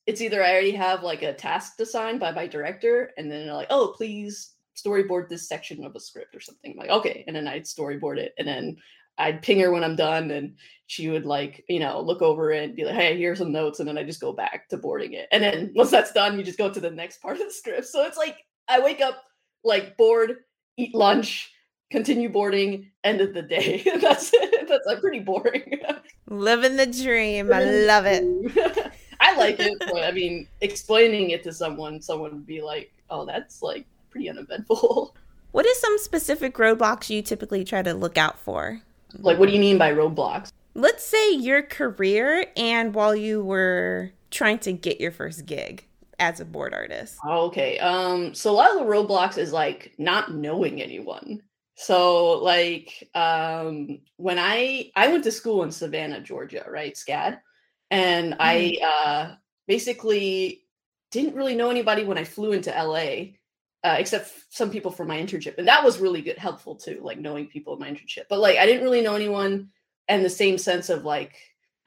It's 0.05 0.20
either 0.20 0.43
I 0.43 0.51
already 0.51 0.72
have 0.72 1.01
like 1.01 1.22
a 1.22 1.34
task 1.34 1.79
assigned 1.79 2.20
by 2.20 2.32
my 2.32 2.46
director, 2.46 3.12
and 3.17 3.32
then 3.32 3.46
they're 3.46 3.55
like, 3.55 3.67
oh, 3.70 3.93
please 3.96 4.52
storyboard 4.75 5.30
this 5.30 5.48
section 5.48 5.84
of 5.84 5.96
a 5.96 6.00
script 6.00 6.36
or 6.36 6.39
something. 6.39 6.72
I'm 6.72 6.77
like, 6.77 6.89
okay. 6.89 7.24
And 7.27 7.36
then 7.36 7.48
I'd 7.48 7.63
storyboard 7.63 8.18
it. 8.18 8.34
And 8.38 8.48
then 8.48 8.77
I'd 9.18 9.42
ping 9.42 9.60
her 9.60 9.72
when 9.72 9.84
I'm 9.84 9.96
done 9.96 10.32
and 10.32 10.56
she 10.88 11.10
would 11.10 11.25
like, 11.25 11.63
you 11.70 11.80
know, 11.80 12.01
look 12.01 12.22
over 12.22 12.51
it 12.51 12.63
and 12.63 12.75
be 12.75 12.86
like, 12.86 12.96
hey, 12.96 13.18
here's 13.18 13.38
some 13.38 13.51
notes. 13.51 13.80
And 13.80 13.88
then 13.88 13.98
I 13.98 14.03
just 14.03 14.22
go 14.22 14.34
back 14.34 14.68
to 14.70 14.77
boarding 14.77 15.13
it. 15.13 15.27
And 15.32 15.44
then 15.44 15.72
once 15.75 15.92
that's 15.92 16.12
done, 16.12 16.38
you 16.38 16.44
just 16.44 16.58
go 16.58 16.72
to 16.72 16.80
the 16.80 16.92
next 16.92 17.22
part 17.22 17.38
of 17.38 17.44
the 17.44 17.51
script. 17.51 17.86
So 17.86 18.03
it's 18.06 18.18
like 18.18 18.38
I 18.68 18.80
wake 18.80 19.01
up, 19.01 19.24
like 19.63 19.98
bored, 19.98 20.38
eat 20.77 20.96
lunch, 20.96 21.51
continue 21.92 22.30
boarding, 22.30 22.92
end 23.03 23.22
of 23.22 23.34
the 23.34 23.42
day. 23.44 23.84
that's 24.01 24.32
it. 24.34 24.68
That's 24.68 24.86
like 24.88 25.00
pretty 25.00 25.20
boring. 25.20 25.80
Living 26.27 26.75
the 26.75 26.88
dream. 26.88 27.53
I 27.53 27.63
love 27.63 28.06
it. 28.08 28.92
I 29.20 29.38
like 29.38 29.60
it, 29.60 29.74
but 29.80 30.03
I 30.03 30.12
mean, 30.12 30.48
explaining 30.62 31.30
it 31.30 31.44
to 31.44 31.53
someone, 31.53 32.01
someone 32.01 32.32
would 32.34 32.46
be 32.46 32.62
like, 32.62 32.92
oh, 33.10 33.25
that's 33.25 33.62
like 33.62 33.86
pretty 34.13 34.29
uneventful. 34.29 35.15
What 35.53 35.67
is 35.67 35.79
some 35.79 36.00
specific 36.00 36.55
roadblocks 36.55 37.12
you 37.12 37.22
typically 37.22 37.63
try 37.63 37.84
to 37.84 37.93
look 37.93 38.17
out 38.17 38.39
for? 38.39 38.82
Like, 39.20 39.38
what 39.38 39.46
do 39.46 39.53
you 39.53 39.60
mean 39.60 39.77
by 39.77 39.93
roadblocks? 39.93 40.51
Let's 40.74 41.03
say 41.03 41.36
your 41.36 41.62
career 41.62 42.48
and 42.58 42.96
while 42.96 43.15
you 43.15 43.43
were 43.43 44.10
trying 44.32 44.58
to 44.60 44.74
get 44.74 45.00
your 45.00 45.12
first 45.12 45.46
gig 45.46 45.86
as 46.17 46.39
a 46.39 46.46
board 46.46 46.74
artist. 46.74 47.20
Okay. 47.27 47.77
Um, 47.77 48.34
so 48.34 48.50
a 48.50 48.53
lot 48.53 48.72
of 48.72 48.79
the 48.79 48.91
roadblocks 48.91 49.38
is 49.38 49.53
like 49.53 49.93
not 50.00 50.34
knowing 50.34 50.82
anyone. 50.82 51.43
So 51.75 52.39
like 52.39 53.10
um 53.13 54.00
when 54.17 54.39
I 54.39 54.91
I 54.96 55.08
went 55.10 55.24
to 55.25 55.32
school 55.32 55.62
in 55.62 55.72
Savannah, 55.72 56.22
Georgia, 56.22 56.65
right? 56.67 56.96
SCAD. 56.96 57.39
And 57.91 58.34
mm. 58.34 58.38
I 58.39 58.77
uh 58.84 59.36
basically 59.67 60.63
didn't 61.12 61.36
really 61.36 61.55
know 61.55 61.70
anybody 61.70 62.03
when 62.03 62.17
I 62.17 62.24
flew 62.24 62.53
into 62.53 62.72
LA 62.72 63.34
uh, 63.84 63.98
except 64.00 64.32
some 64.50 64.70
people 64.70 64.92
from 64.92 65.08
my 65.08 65.18
internship, 65.18 65.58
and 65.58 65.68
that 65.68 65.84
was 65.84 66.00
really 66.00 66.22
good, 66.22 66.38
helpful 66.38 66.75
too, 66.75 67.00
like 67.04 67.20
knowing 67.20 67.48
people 67.48 67.74
in 67.74 67.80
my 67.80 67.90
internship. 67.90 68.25
But 68.30 68.40
like, 68.40 68.58
I 68.58 68.66
didn't 68.66 68.84
really 68.84 69.02
know 69.02 69.16
anyone, 69.16 69.70
and 70.08 70.24
the 70.24 70.30
same 70.30 70.58
sense 70.58 70.90
of 70.90 71.04
like, 71.04 71.36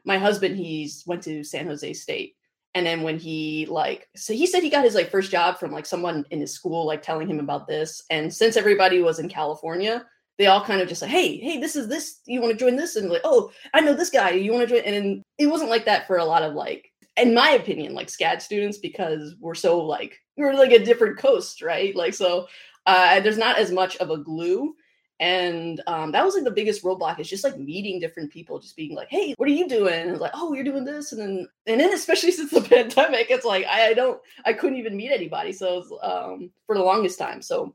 my 0.05 0.19
husband, 0.19 0.57
he's 0.57 1.05
went 1.07 1.23
to 1.25 1.43
San 1.43 1.67
Jose 1.67 1.93
State, 1.95 2.37
and 2.75 2.87
then 2.87 3.03
when 3.03 3.19
he 3.19 3.67
like, 3.67 4.09
so 4.15 4.33
he 4.33 4.47
said 4.47 4.63
he 4.63 4.71
got 4.71 4.85
his 4.85 4.95
like 4.95 5.11
first 5.11 5.31
job 5.31 5.59
from 5.59 5.73
like 5.73 5.87
someone 5.87 6.25
in 6.31 6.41
his 6.41 6.53
school, 6.53 6.87
like 6.87 7.03
telling 7.03 7.29
him 7.29 7.41
about 7.41 7.67
this, 7.67 8.03
and 8.11 8.33
since 8.33 8.57
everybody 8.57 9.01
was 9.01 9.19
in 9.19 9.29
California, 9.29 10.05
they 10.39 10.47
all 10.47 10.63
kind 10.63 10.83
of 10.83 10.89
just 10.89 11.01
like, 11.01 11.11
hey, 11.11 11.39
hey, 11.39 11.59
this 11.59 11.77
is 11.77 11.89
this, 11.89 12.21
you 12.27 12.43
want 12.43 12.53
to 12.53 12.59
join 12.63 12.77
this, 12.77 12.97
and 12.97 13.09
like, 13.09 13.23
oh, 13.25 13.51
I 13.73 13.81
know 13.81 13.95
this 13.95 14.11
guy, 14.11 14.31
you 14.31 14.53
want 14.53 14.69
to 14.69 14.75
join, 14.75 14.85
and 14.85 15.25
it 15.39 15.47
wasn't 15.47 15.71
like 15.71 15.87
that 15.87 16.07
for 16.07 16.19
a 16.19 16.25
lot 16.27 16.43
of 16.43 16.53
like 16.53 16.93
in 17.17 17.35
my 17.35 17.51
opinion, 17.51 17.95
like 17.95 18.09
SCAD 18.09 18.43
students 18.43 18.79
because 18.79 19.35
we're 19.41 19.55
so 19.55 19.81
like 19.81 20.21
we're 20.37 20.55
like 20.55 20.73
a 20.73 20.85
different 20.85 21.19
coast, 21.19 21.63
right? 21.63 21.95
Like 21.97 22.15
so, 22.15 22.47
uh, 22.85 23.21
there's 23.21 23.39
not 23.39 23.59
as 23.59 23.71
much 23.71 23.97
of 23.97 24.11
a 24.11 24.19
glue. 24.19 24.75
And 25.19 25.81
um, 25.87 26.13
that 26.13 26.23
was 26.23 26.35
like 26.35 26.45
the 26.45 26.51
biggest 26.51 26.85
roadblock 26.85 27.19
is 27.19 27.29
just 27.29 27.43
like 27.43 27.59
meeting 27.59 27.99
different 27.99 28.31
people 28.31 28.59
just 28.59 28.77
being 28.77 28.95
like 28.95 29.09
hey 29.09 29.33
what 29.39 29.49
are 29.49 29.53
you 29.53 29.67
doing? 29.67 30.11
And 30.11 30.19
like 30.19 30.33
oh 30.35 30.53
you're 30.53 30.65
doing 30.65 30.85
this. 30.85 31.13
And 31.13 31.21
then 31.21 31.49
and 31.67 31.81
then 31.81 31.93
especially 31.95 32.33
since 32.33 32.51
the 32.51 32.61
pandemic 32.69 33.29
it's 33.31 33.45
like 33.45 33.65
i, 33.67 33.89
I 33.89 33.95
don't 33.95 34.21
i 34.45 34.53
couldn't 34.53 34.79
even 34.79 34.97
meet 34.97 35.13
anybody. 35.13 35.53
So 35.53 35.79
was, 35.79 35.93
um, 36.03 36.51
for 36.67 36.77
the 36.77 36.85
longest 36.85 37.19
time. 37.19 37.41
So 37.41 37.75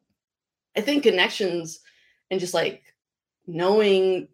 i 0.77 0.81
think 0.81 1.03
connections 1.03 1.79
and 2.29 2.39
just 2.39 2.53
like 2.53 2.83
knowing 3.48 4.27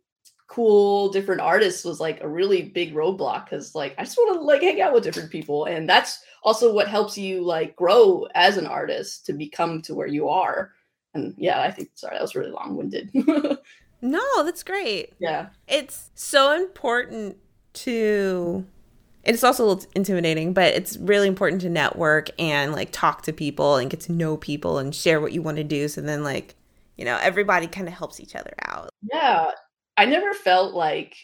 cool 0.47 1.09
different 1.09 1.41
artists 1.41 1.83
was 1.83 1.99
like 1.99 2.21
a 2.21 2.27
really 2.27 2.61
big 2.61 2.93
roadblock 2.93 3.45
because 3.45 3.75
like 3.75 3.93
i 3.97 4.03
just 4.03 4.17
want 4.17 4.33
to 4.33 4.41
like 4.41 4.61
hang 4.61 4.79
out 4.81 4.93
with 4.93 5.03
different 5.03 5.29
people 5.29 5.65
and 5.65 5.89
that's 5.89 6.23
also 6.43 6.73
what 6.73 6.87
helps 6.87 7.17
you 7.17 7.43
like 7.43 7.75
grow 7.75 8.25
as 8.33 8.55
an 8.55 8.65
artist 8.65 9.25
to 9.25 9.33
become 9.33 9.81
to 9.81 9.93
where 9.93 10.07
you 10.07 10.29
are 10.29 10.71
and 11.17 11.33
yeah, 11.37 11.61
I 11.61 11.71
think 11.71 11.89
sorry, 11.95 12.15
that 12.15 12.21
was 12.21 12.35
really 12.35 12.51
long 12.51 12.77
winded. 12.77 13.11
no, 14.01 14.43
that's 14.43 14.63
great. 14.63 15.13
Yeah. 15.19 15.47
It's 15.67 16.11
so 16.15 16.55
important 16.55 17.37
to 17.73 18.65
it's 19.23 19.43
also 19.43 19.65
a 19.65 19.67
little 19.67 19.89
intimidating, 19.93 20.53
but 20.53 20.73
it's 20.73 20.95
really 20.97 21.27
important 21.27 21.61
to 21.63 21.69
network 21.69 22.29
and 22.39 22.71
like 22.71 22.89
talk 22.91 23.23
to 23.23 23.33
people 23.33 23.75
and 23.75 23.89
get 23.89 23.99
to 24.01 24.13
know 24.13 24.37
people 24.37 24.77
and 24.77 24.95
share 24.95 25.19
what 25.19 25.33
you 25.33 25.41
want 25.41 25.57
to 25.57 25.65
do. 25.65 25.89
So 25.89 25.99
then 25.99 26.23
like, 26.23 26.55
you 26.95 27.03
know, 27.03 27.19
everybody 27.21 27.67
kind 27.67 27.89
of 27.89 27.93
helps 27.93 28.21
each 28.21 28.35
other 28.35 28.53
out. 28.61 28.89
Yeah. 29.11 29.51
I 29.97 30.05
never 30.05 30.33
felt 30.33 30.73
like 30.73 31.17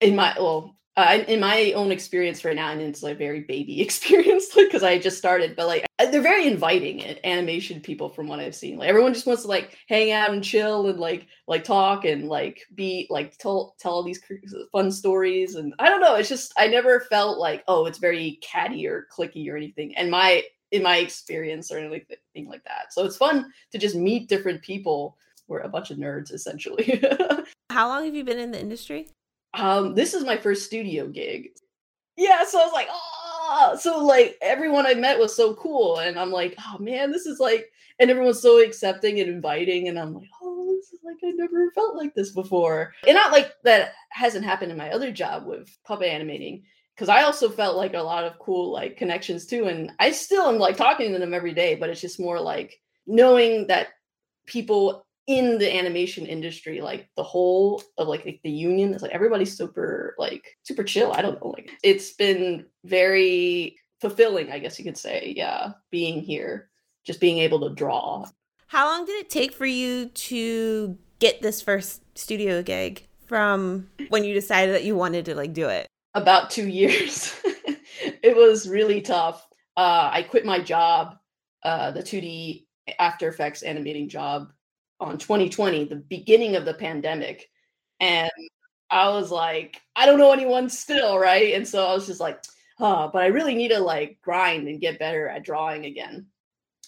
in 0.00 0.14
my 0.14 0.34
well, 0.38 0.76
uh, 0.96 1.22
in 1.28 1.38
my 1.38 1.72
own 1.72 1.92
experience 1.92 2.44
right 2.44 2.56
now, 2.56 2.72
and 2.72 2.80
it's 2.80 3.02
like 3.02 3.18
very 3.18 3.42
baby 3.42 3.80
experience 3.82 4.48
because 4.54 4.82
I 4.82 4.98
just 4.98 5.18
started, 5.18 5.56
but 5.56 5.66
like 5.66 5.86
they're 5.98 6.20
very 6.20 6.46
inviting 6.46 7.04
animation 7.24 7.80
people 7.80 8.08
from 8.08 8.28
what 8.28 8.40
I've 8.40 8.54
seen. 8.54 8.78
Like 8.78 8.88
everyone 8.88 9.14
just 9.14 9.26
wants 9.26 9.42
to 9.42 9.48
like 9.48 9.76
hang 9.88 10.12
out 10.12 10.30
and 10.30 10.44
chill 10.44 10.88
and 10.88 10.98
like 10.98 11.26
like 11.46 11.64
talk 11.64 12.04
and 12.04 12.28
like 12.28 12.62
be 12.74 13.06
like 13.10 13.36
tell 13.38 13.74
tell 13.78 13.92
all 13.92 14.02
these 14.02 14.20
fun 14.72 14.90
stories 14.92 15.54
and 15.54 15.74
I 15.78 15.88
don't 15.88 16.00
know. 16.00 16.16
It's 16.16 16.28
just 16.28 16.52
I 16.56 16.66
never 16.68 17.00
felt 17.00 17.38
like 17.38 17.64
oh 17.68 17.86
it's 17.86 17.98
very 17.98 18.38
catty 18.42 18.86
or 18.86 19.06
cliquey 19.12 19.50
or 19.50 19.56
anything. 19.56 19.96
And 19.96 20.10
my 20.10 20.42
in 20.70 20.82
my 20.82 20.98
experience 20.98 21.70
or 21.70 21.78
anything 21.78 22.48
like 22.48 22.64
that. 22.64 22.92
So 22.92 23.04
it's 23.04 23.16
fun 23.16 23.50
to 23.72 23.78
just 23.78 23.96
meet 23.96 24.28
different 24.28 24.62
people. 24.62 25.16
We're 25.48 25.60
a 25.60 25.68
bunch 25.68 25.90
of 25.90 25.98
nerds 25.98 26.32
essentially. 26.32 27.02
How 27.70 27.88
long 27.88 28.04
have 28.04 28.14
you 28.14 28.24
been 28.24 28.38
in 28.38 28.52
the 28.52 28.60
industry? 28.60 29.08
Um, 29.54 29.94
this 29.94 30.14
is 30.14 30.24
my 30.24 30.36
first 30.36 30.66
studio 30.66 31.08
gig. 31.08 31.50
Yeah, 32.16 32.44
so 32.44 32.60
I 32.60 32.64
was 32.64 32.72
like, 32.72 32.88
oh, 32.90 33.78
so 33.80 34.04
like 34.04 34.36
everyone 34.42 34.86
I 34.86 34.94
met 34.94 35.18
was 35.18 35.34
so 35.34 35.54
cool, 35.54 35.98
and 35.98 36.18
I'm 36.18 36.30
like, 36.30 36.54
oh 36.58 36.78
man, 36.78 37.12
this 37.12 37.26
is 37.26 37.38
like, 37.38 37.70
and 37.98 38.10
everyone's 38.10 38.42
so 38.42 38.62
accepting 38.62 39.20
and 39.20 39.28
inviting, 39.28 39.88
and 39.88 39.98
I'm 39.98 40.14
like, 40.14 40.28
oh, 40.42 40.74
this 40.76 40.92
is 40.92 41.00
like 41.04 41.16
I 41.24 41.30
never 41.30 41.70
felt 41.72 41.96
like 41.96 42.14
this 42.14 42.32
before, 42.32 42.92
and 43.06 43.14
not 43.14 43.32
like 43.32 43.52
that 43.64 43.92
hasn't 44.10 44.44
happened 44.44 44.72
in 44.72 44.78
my 44.78 44.90
other 44.90 45.12
job 45.12 45.46
with 45.46 45.70
puppet 45.84 46.08
animating, 46.08 46.64
because 46.94 47.08
I 47.08 47.22
also 47.22 47.48
felt 47.48 47.76
like 47.76 47.94
a 47.94 48.02
lot 48.02 48.24
of 48.24 48.38
cool 48.40 48.72
like 48.72 48.96
connections 48.96 49.46
too, 49.46 49.66
and 49.66 49.92
I 50.00 50.10
still 50.10 50.46
am 50.48 50.58
like 50.58 50.76
talking 50.76 51.12
to 51.12 51.18
them 51.18 51.34
every 51.34 51.54
day, 51.54 51.76
but 51.76 51.88
it's 51.88 52.00
just 52.00 52.20
more 52.20 52.40
like 52.40 52.80
knowing 53.06 53.68
that 53.68 53.88
people 54.46 55.06
in 55.28 55.58
the 55.58 55.76
animation 55.76 56.26
industry, 56.26 56.80
like 56.80 57.10
the 57.14 57.22
whole 57.22 57.82
of 57.98 58.08
like 58.08 58.24
the, 58.24 58.40
the 58.42 58.50
union 58.50 58.94
is 58.94 59.02
like 59.02 59.12
everybody's 59.12 59.56
super 59.56 60.14
like 60.18 60.56
super 60.62 60.82
chill. 60.82 61.12
I 61.12 61.20
don't 61.20 61.38
know, 61.40 61.50
like 61.50 61.70
it's 61.84 62.14
been 62.14 62.64
very 62.84 63.76
fulfilling, 64.00 64.50
I 64.50 64.58
guess 64.58 64.78
you 64.78 64.86
could 64.86 64.96
say. 64.96 65.34
Yeah, 65.36 65.72
being 65.90 66.22
here, 66.22 66.70
just 67.04 67.20
being 67.20 67.38
able 67.38 67.60
to 67.60 67.74
draw. 67.74 68.24
How 68.68 68.86
long 68.86 69.04
did 69.04 69.16
it 69.20 69.28
take 69.28 69.52
for 69.52 69.66
you 69.66 70.06
to 70.06 70.98
get 71.18 71.42
this 71.42 71.60
first 71.60 72.02
studio 72.16 72.62
gig 72.62 73.06
from 73.26 73.90
when 74.08 74.24
you 74.24 74.32
decided 74.32 74.74
that 74.74 74.84
you 74.84 74.96
wanted 74.96 75.26
to 75.26 75.34
like 75.34 75.52
do 75.52 75.68
it? 75.68 75.86
About 76.14 76.48
two 76.48 76.66
years. 76.66 77.38
it 77.44 78.34
was 78.34 78.66
really 78.66 79.02
tough. 79.02 79.46
Uh, 79.76 80.08
I 80.10 80.22
quit 80.22 80.46
my 80.46 80.58
job, 80.58 81.16
uh, 81.64 81.90
the 81.90 82.02
2D 82.02 82.64
After 82.98 83.28
Effects 83.28 83.62
animating 83.62 84.08
job 84.08 84.52
on 85.00 85.18
2020, 85.18 85.84
the 85.84 85.96
beginning 85.96 86.56
of 86.56 86.64
the 86.64 86.74
pandemic. 86.74 87.50
And 88.00 88.30
I 88.90 89.08
was 89.10 89.30
like, 89.30 89.80
I 89.96 90.06
don't 90.06 90.18
know 90.18 90.32
anyone 90.32 90.68
still, 90.68 91.18
right? 91.18 91.54
And 91.54 91.66
so 91.66 91.86
I 91.86 91.94
was 91.94 92.06
just 92.06 92.20
like, 92.20 92.42
oh, 92.80 93.10
but 93.12 93.22
I 93.22 93.26
really 93.26 93.54
need 93.54 93.68
to 93.68 93.80
like 93.80 94.18
grind 94.22 94.68
and 94.68 94.80
get 94.80 94.98
better 94.98 95.28
at 95.28 95.44
drawing 95.44 95.84
again. 95.84 96.26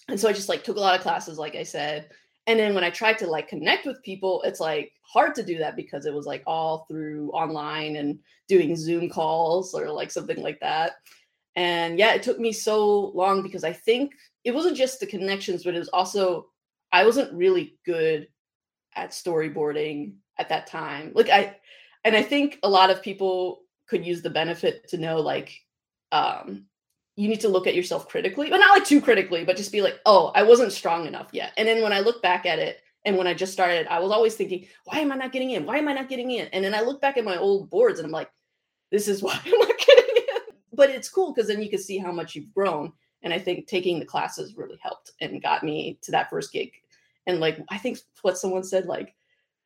And 0.07 0.19
so 0.19 0.27
I 0.27 0.33
just 0.33 0.49
like 0.49 0.63
took 0.63 0.77
a 0.77 0.79
lot 0.79 0.95
of 0.95 1.01
classes, 1.01 1.37
like 1.37 1.55
I 1.55 1.63
said. 1.63 2.09
And 2.47 2.59
then 2.59 2.73
when 2.73 2.83
I 2.83 2.89
tried 2.89 3.19
to 3.19 3.27
like 3.27 3.47
connect 3.47 3.85
with 3.85 4.01
people, 4.03 4.41
it's 4.43 4.59
like 4.59 4.93
hard 5.03 5.35
to 5.35 5.43
do 5.43 5.59
that 5.59 5.75
because 5.75 6.05
it 6.05 6.13
was 6.13 6.25
like 6.25 6.43
all 6.47 6.85
through 6.89 7.29
online 7.31 7.97
and 7.97 8.19
doing 8.47 8.75
Zoom 8.75 9.09
calls 9.09 9.73
or 9.73 9.89
like 9.89 10.11
something 10.11 10.41
like 10.41 10.59
that. 10.59 10.93
And 11.55 11.99
yeah, 11.99 12.13
it 12.13 12.23
took 12.23 12.39
me 12.39 12.51
so 12.51 13.11
long 13.13 13.43
because 13.43 13.63
I 13.63 13.73
think 13.73 14.13
it 14.43 14.55
wasn't 14.55 14.77
just 14.77 14.99
the 14.99 15.05
connections, 15.05 15.63
but 15.63 15.75
it 15.75 15.79
was 15.79 15.89
also 15.89 16.47
I 16.91 17.05
wasn't 17.05 17.33
really 17.33 17.77
good 17.85 18.27
at 18.95 19.11
storyboarding 19.11 20.13
at 20.37 20.49
that 20.49 20.67
time. 20.67 21.11
Like 21.13 21.29
I 21.29 21.57
and 22.03 22.15
I 22.15 22.23
think 22.23 22.59
a 22.63 22.69
lot 22.69 22.89
of 22.89 23.01
people 23.01 23.61
could 23.87 24.05
use 24.05 24.21
the 24.21 24.29
benefit 24.29 24.87
to 24.89 24.97
know 24.97 25.19
like 25.19 25.53
um 26.11 26.65
you 27.15 27.27
need 27.27 27.41
to 27.41 27.49
look 27.49 27.67
at 27.67 27.75
yourself 27.75 28.07
critically, 28.07 28.49
but 28.49 28.57
not 28.57 28.71
like 28.71 28.85
too 28.85 29.01
critically, 29.01 29.43
but 29.43 29.57
just 29.57 29.71
be 29.71 29.81
like, 29.81 29.99
"Oh, 30.05 30.31
I 30.33 30.43
wasn't 30.43 30.71
strong 30.71 31.05
enough 31.05 31.29
yet." 31.31 31.53
And 31.57 31.67
then 31.67 31.83
when 31.83 31.93
I 31.93 31.99
look 31.99 32.21
back 32.21 32.45
at 32.45 32.57
it 32.59 32.79
and 33.05 33.17
when 33.17 33.27
I 33.27 33.33
just 33.33 33.53
started, 33.53 33.85
I 33.87 33.99
was 33.99 34.11
always 34.11 34.35
thinking, 34.35 34.67
"Why 34.85 34.99
am 34.99 35.11
I 35.11 35.15
not 35.15 35.31
getting 35.31 35.51
in? 35.51 35.65
Why 35.65 35.77
am 35.77 35.87
I 35.87 35.93
not 35.93 36.09
getting 36.09 36.31
in?" 36.31 36.47
And 36.47 36.63
then 36.63 36.73
I 36.73 36.81
look 36.81 37.01
back 37.01 37.17
at 37.17 37.25
my 37.25 37.37
old 37.37 37.69
boards 37.69 37.99
and 37.99 38.05
I'm 38.05 38.11
like, 38.11 38.31
"This 38.91 39.07
is 39.07 39.21
why 39.23 39.39
I'm 39.45 39.59
not 39.59 39.77
getting 39.77 40.15
in." 40.15 40.55
But 40.73 40.89
it's 40.89 41.09
cool 41.09 41.33
because 41.33 41.47
then 41.47 41.61
you 41.61 41.69
can 41.69 41.79
see 41.79 41.97
how 41.97 42.11
much 42.11 42.35
you've 42.35 42.53
grown. 42.53 42.93
And 43.23 43.33
I 43.33 43.39
think 43.39 43.67
taking 43.67 43.99
the 43.99 44.05
classes 44.05 44.57
really 44.57 44.79
helped 44.81 45.11
and 45.21 45.43
got 45.43 45.63
me 45.63 45.99
to 46.01 46.11
that 46.11 46.29
first 46.29 46.51
gig 46.51 46.71
and 47.27 47.39
like 47.39 47.59
i 47.69 47.77
think 47.77 47.97
what 48.21 48.37
someone 48.37 48.63
said 48.63 48.85
like 48.85 49.13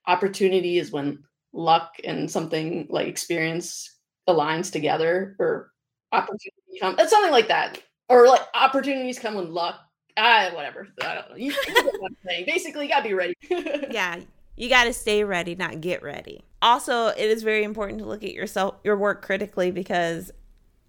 opportunity 0.08 0.78
is 0.78 0.92
when 0.92 1.24
luck 1.54 1.96
and 2.04 2.30
something 2.30 2.86
like 2.90 3.08
experience 3.08 3.98
aligns 4.28 4.72
together 4.72 5.36
or 5.40 5.72
opportunity 6.12 6.80
come 6.80 6.96
it's 7.00 7.12
something 7.12 7.32
like 7.32 7.48
that. 7.48 7.82
Or 8.08 8.28
like 8.28 8.42
opportunities 8.54 9.18
come 9.18 9.36
when 9.36 9.52
luck 9.52 9.80
ah 10.18 10.50
whatever 10.54 10.88
i 11.02 11.16
don't 11.16 11.30
know. 11.30 11.36
You, 11.36 11.54
you 11.68 11.74
know 11.74 11.92
what 12.00 12.12
basically 12.46 12.86
you 12.86 12.90
gotta 12.90 13.08
be 13.08 13.14
ready. 13.14 13.36
Yeah 13.90 14.20
you 14.58 14.70
got 14.70 14.86
to 14.86 14.94
stay 14.94 15.26
ready 15.26 15.54
not 15.54 15.82
get 15.82 16.02
ready. 16.02 16.42
Also 16.62 17.08
it 17.08 17.30
is 17.30 17.44
very 17.44 17.64
important 17.64 18.00
to 18.00 18.06
look 18.06 18.24
at 18.24 18.34
yourself 18.34 18.76
your 18.84 18.98
work 18.98 19.22
critically 19.22 19.72
because 19.72 20.32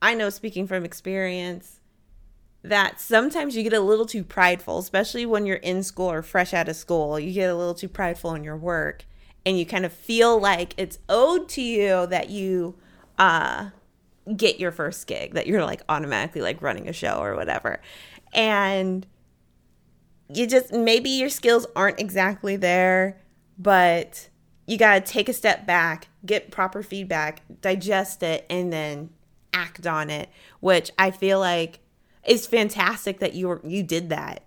i 0.02 0.14
know 0.14 0.30
speaking 0.30 0.66
from 0.66 0.84
experience 0.84 1.75
that 2.62 3.00
sometimes 3.00 3.56
you 3.56 3.62
get 3.62 3.72
a 3.72 3.80
little 3.80 4.06
too 4.06 4.24
prideful, 4.24 4.78
especially 4.78 5.24
when 5.26 5.46
you're 5.46 5.56
in 5.56 5.82
school 5.82 6.10
or 6.10 6.22
fresh 6.22 6.52
out 6.52 6.68
of 6.68 6.76
school. 6.76 7.18
You 7.18 7.32
get 7.32 7.50
a 7.50 7.54
little 7.54 7.74
too 7.74 7.88
prideful 7.88 8.34
in 8.34 8.42
your 8.44 8.56
work 8.56 9.04
and 9.44 9.58
you 9.58 9.64
kind 9.64 9.86
of 9.86 9.92
feel 9.92 10.38
like 10.38 10.74
it's 10.76 10.98
owed 11.08 11.48
to 11.50 11.62
you 11.62 12.06
that 12.08 12.28
you 12.28 12.74
uh 13.18 13.70
get 14.36 14.58
your 14.58 14.72
first 14.72 15.06
gig, 15.06 15.34
that 15.34 15.46
you're 15.46 15.64
like 15.64 15.82
automatically 15.88 16.40
like 16.40 16.60
running 16.60 16.88
a 16.88 16.92
show 16.92 17.18
or 17.18 17.36
whatever. 17.36 17.80
And 18.34 19.06
you 20.28 20.48
just 20.48 20.72
maybe 20.72 21.10
your 21.10 21.28
skills 21.28 21.66
aren't 21.76 22.00
exactly 22.00 22.56
there, 22.56 23.20
but 23.56 24.28
you 24.66 24.76
got 24.76 25.06
to 25.06 25.12
take 25.12 25.28
a 25.28 25.32
step 25.32 25.64
back, 25.64 26.08
get 26.24 26.50
proper 26.50 26.82
feedback, 26.82 27.42
digest 27.60 28.24
it 28.24 28.44
and 28.50 28.72
then 28.72 29.10
act 29.52 29.86
on 29.86 30.10
it, 30.10 30.28
which 30.58 30.90
I 30.98 31.12
feel 31.12 31.38
like 31.38 31.78
it's 32.26 32.46
fantastic 32.46 33.20
that 33.20 33.34
you 33.34 33.48
were 33.48 33.60
you 33.64 33.82
did 33.82 34.10
that. 34.10 34.42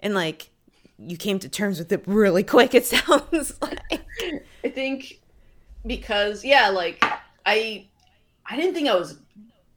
And 0.00 0.14
like 0.14 0.50
you 0.98 1.16
came 1.16 1.38
to 1.38 1.48
terms 1.48 1.78
with 1.78 1.90
it 1.92 2.02
really 2.06 2.42
quick 2.42 2.74
it 2.74 2.84
sounds 2.86 3.54
like. 3.62 4.02
I 4.64 4.68
think 4.68 5.20
because 5.84 6.44
yeah 6.44 6.68
like 6.68 7.04
i 7.44 7.84
i 8.46 8.56
didn't 8.56 8.74
think 8.74 8.88
i 8.88 8.94
was 8.94 9.18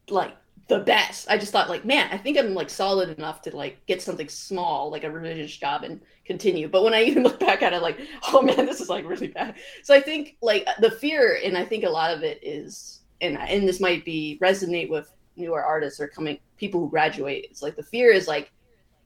like 0.10 0.36
the 0.68 0.80
best. 0.80 1.28
I 1.30 1.38
just 1.38 1.52
thought 1.52 1.70
like 1.70 1.86
man 1.86 2.10
i 2.12 2.18
think 2.18 2.38
i'm 2.38 2.54
like 2.54 2.70
solid 2.70 3.16
enough 3.18 3.42
to 3.44 3.56
like 3.56 3.86
get 3.86 4.02
something 4.02 4.28
small 4.28 4.90
like 4.90 5.04
a 5.04 5.10
revisionist 5.10 5.60
job 5.60 5.84
and 5.84 6.02
continue. 6.26 6.68
But 6.68 6.84
when 6.84 6.94
i 6.94 7.04
even 7.06 7.24
look 7.24 7.40
back 7.40 7.62
at 7.62 7.74
it 7.74 7.82
like 7.82 8.00
oh 8.28 8.42
man 8.42 8.66
this 8.66 8.82
is 8.82 8.90
like 8.90 9.06
really 9.06 9.28
bad. 9.28 9.56
So 9.84 9.94
i 9.94 10.02
think 10.02 10.38
like 10.42 10.68
the 10.80 10.92
fear 10.92 11.40
and 11.44 11.58
i 11.58 11.64
think 11.66 11.84
a 11.84 11.90
lot 11.90 12.12
of 12.12 12.24
it 12.24 12.40
is 12.42 13.02
and 13.22 13.38
and 13.38 13.68
this 13.68 13.80
might 13.80 14.04
be 14.06 14.40
resonate 14.42 14.90
with 14.90 15.12
newer 15.36 15.64
artists 15.64 16.00
are 16.00 16.08
coming 16.08 16.38
people 16.58 16.80
who 16.80 16.90
graduate 16.90 17.48
it's 17.50 17.62
like 17.62 17.76
the 17.76 17.84
fear 17.84 18.12
is 18.12 18.28
like 18.28 18.52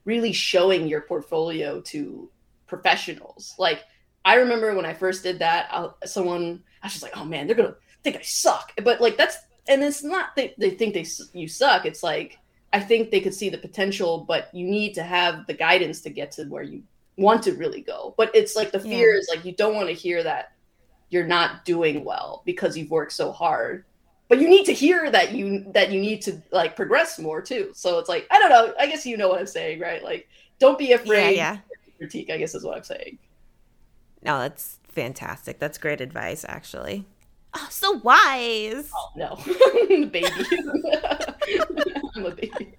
really 0.05 0.31
showing 0.31 0.88
your 0.88 1.01
portfolio 1.01 1.81
to 1.81 2.29
professionals 2.67 3.55
like 3.57 3.83
i 4.25 4.36
remember 4.36 4.74
when 4.75 4.86
i 4.86 4.93
first 4.93 5.24
did 5.24 5.39
that 5.39 5.67
I, 5.71 5.89
someone 6.05 6.63
i 6.81 6.86
was 6.86 6.93
just 6.93 7.03
like 7.03 7.17
oh 7.17 7.25
man 7.25 7.48
they're 7.48 7.55
gonna 7.55 7.75
think 8.03 8.15
i 8.15 8.21
suck 8.21 8.74
but 8.83 9.01
like 9.01 9.17
that's 9.17 9.38
and 9.69 9.83
it's 9.83 10.03
not 10.03 10.36
that 10.36 10.55
they 10.57 10.71
think 10.71 10.95
they 10.95 11.05
you 11.33 11.48
suck. 11.48 11.86
It's 11.86 12.03
like 12.03 12.39
I 12.74 12.79
think 12.79 13.12
they 13.12 13.21
could 13.21 13.33
see 13.33 13.50
the 13.50 13.57
potential, 13.57 14.25
but 14.27 14.50
you 14.53 14.65
need 14.65 14.95
to 14.95 15.03
have 15.03 15.48
the 15.48 15.53
guidance 15.53 16.01
to 16.01 16.09
get 16.09 16.31
to 16.33 16.45
where 16.45 16.63
you 16.63 16.83
want 17.17 17.43
to 17.43 17.53
really 17.53 17.81
go. 17.81 18.15
But 18.17 18.31
it's 18.36 18.55
like 18.55 18.71
the 18.71 18.79
fear 18.79 19.13
yeah. 19.13 19.19
is 19.19 19.29
like 19.33 19.45
you 19.45 19.53
don't 19.53 19.75
want 19.75 19.88
to 19.88 19.93
hear 19.93 20.24
that 20.24 20.53
you're 21.09 21.27
not 21.27 21.65
doing 21.65 22.03
well 22.03 22.41
because 22.45 22.75
you've 22.75 22.91
worked 22.91 23.13
so 23.13 23.31
hard. 23.31 23.86
But 24.29 24.39
you 24.39 24.48
need 24.48 24.65
to 24.65 24.74
hear 24.74 25.09
that 25.09 25.33
you 25.33 25.65
that 25.74 25.91
you 25.91 26.00
need 26.00 26.21
to 26.21 26.41
like 26.51 26.75
progress 26.75 27.19
more 27.19 27.41
too. 27.41 27.71
So 27.74 27.98
it's 28.00 28.07
like 28.07 28.27
I 28.31 28.39
don't 28.39 28.50
know. 28.50 28.74
I 28.79 28.88
guess 28.88 29.05
you 29.05 29.17
know 29.17 29.27
what 29.27 29.39
I'm 29.39 29.48
saying, 29.48 29.79
right? 29.79 30.03
Like 30.03 30.29
don't 30.59 30.77
be 30.77 30.93
afraid. 30.93 31.36
Yeah, 31.36 31.53
yeah. 31.53 31.57
Critique, 31.98 32.29
I 32.29 32.38
guess, 32.38 32.55
is 32.55 32.63
what 32.63 32.77
I'm 32.77 32.83
saying. 32.83 33.17
No, 34.24 34.39
that's 34.39 34.79
fantastic. 34.88 35.59
That's 35.59 35.77
great 35.77 36.00
advice, 36.00 36.45
actually. 36.48 37.05
Oh, 37.55 37.67
so 37.71 37.93
wise. 38.03 38.91
Oh 38.95 39.12
no, 39.15 39.38
baby. 40.07 40.25
I'm 42.15 42.25
a 42.25 42.31
baby. 42.31 42.75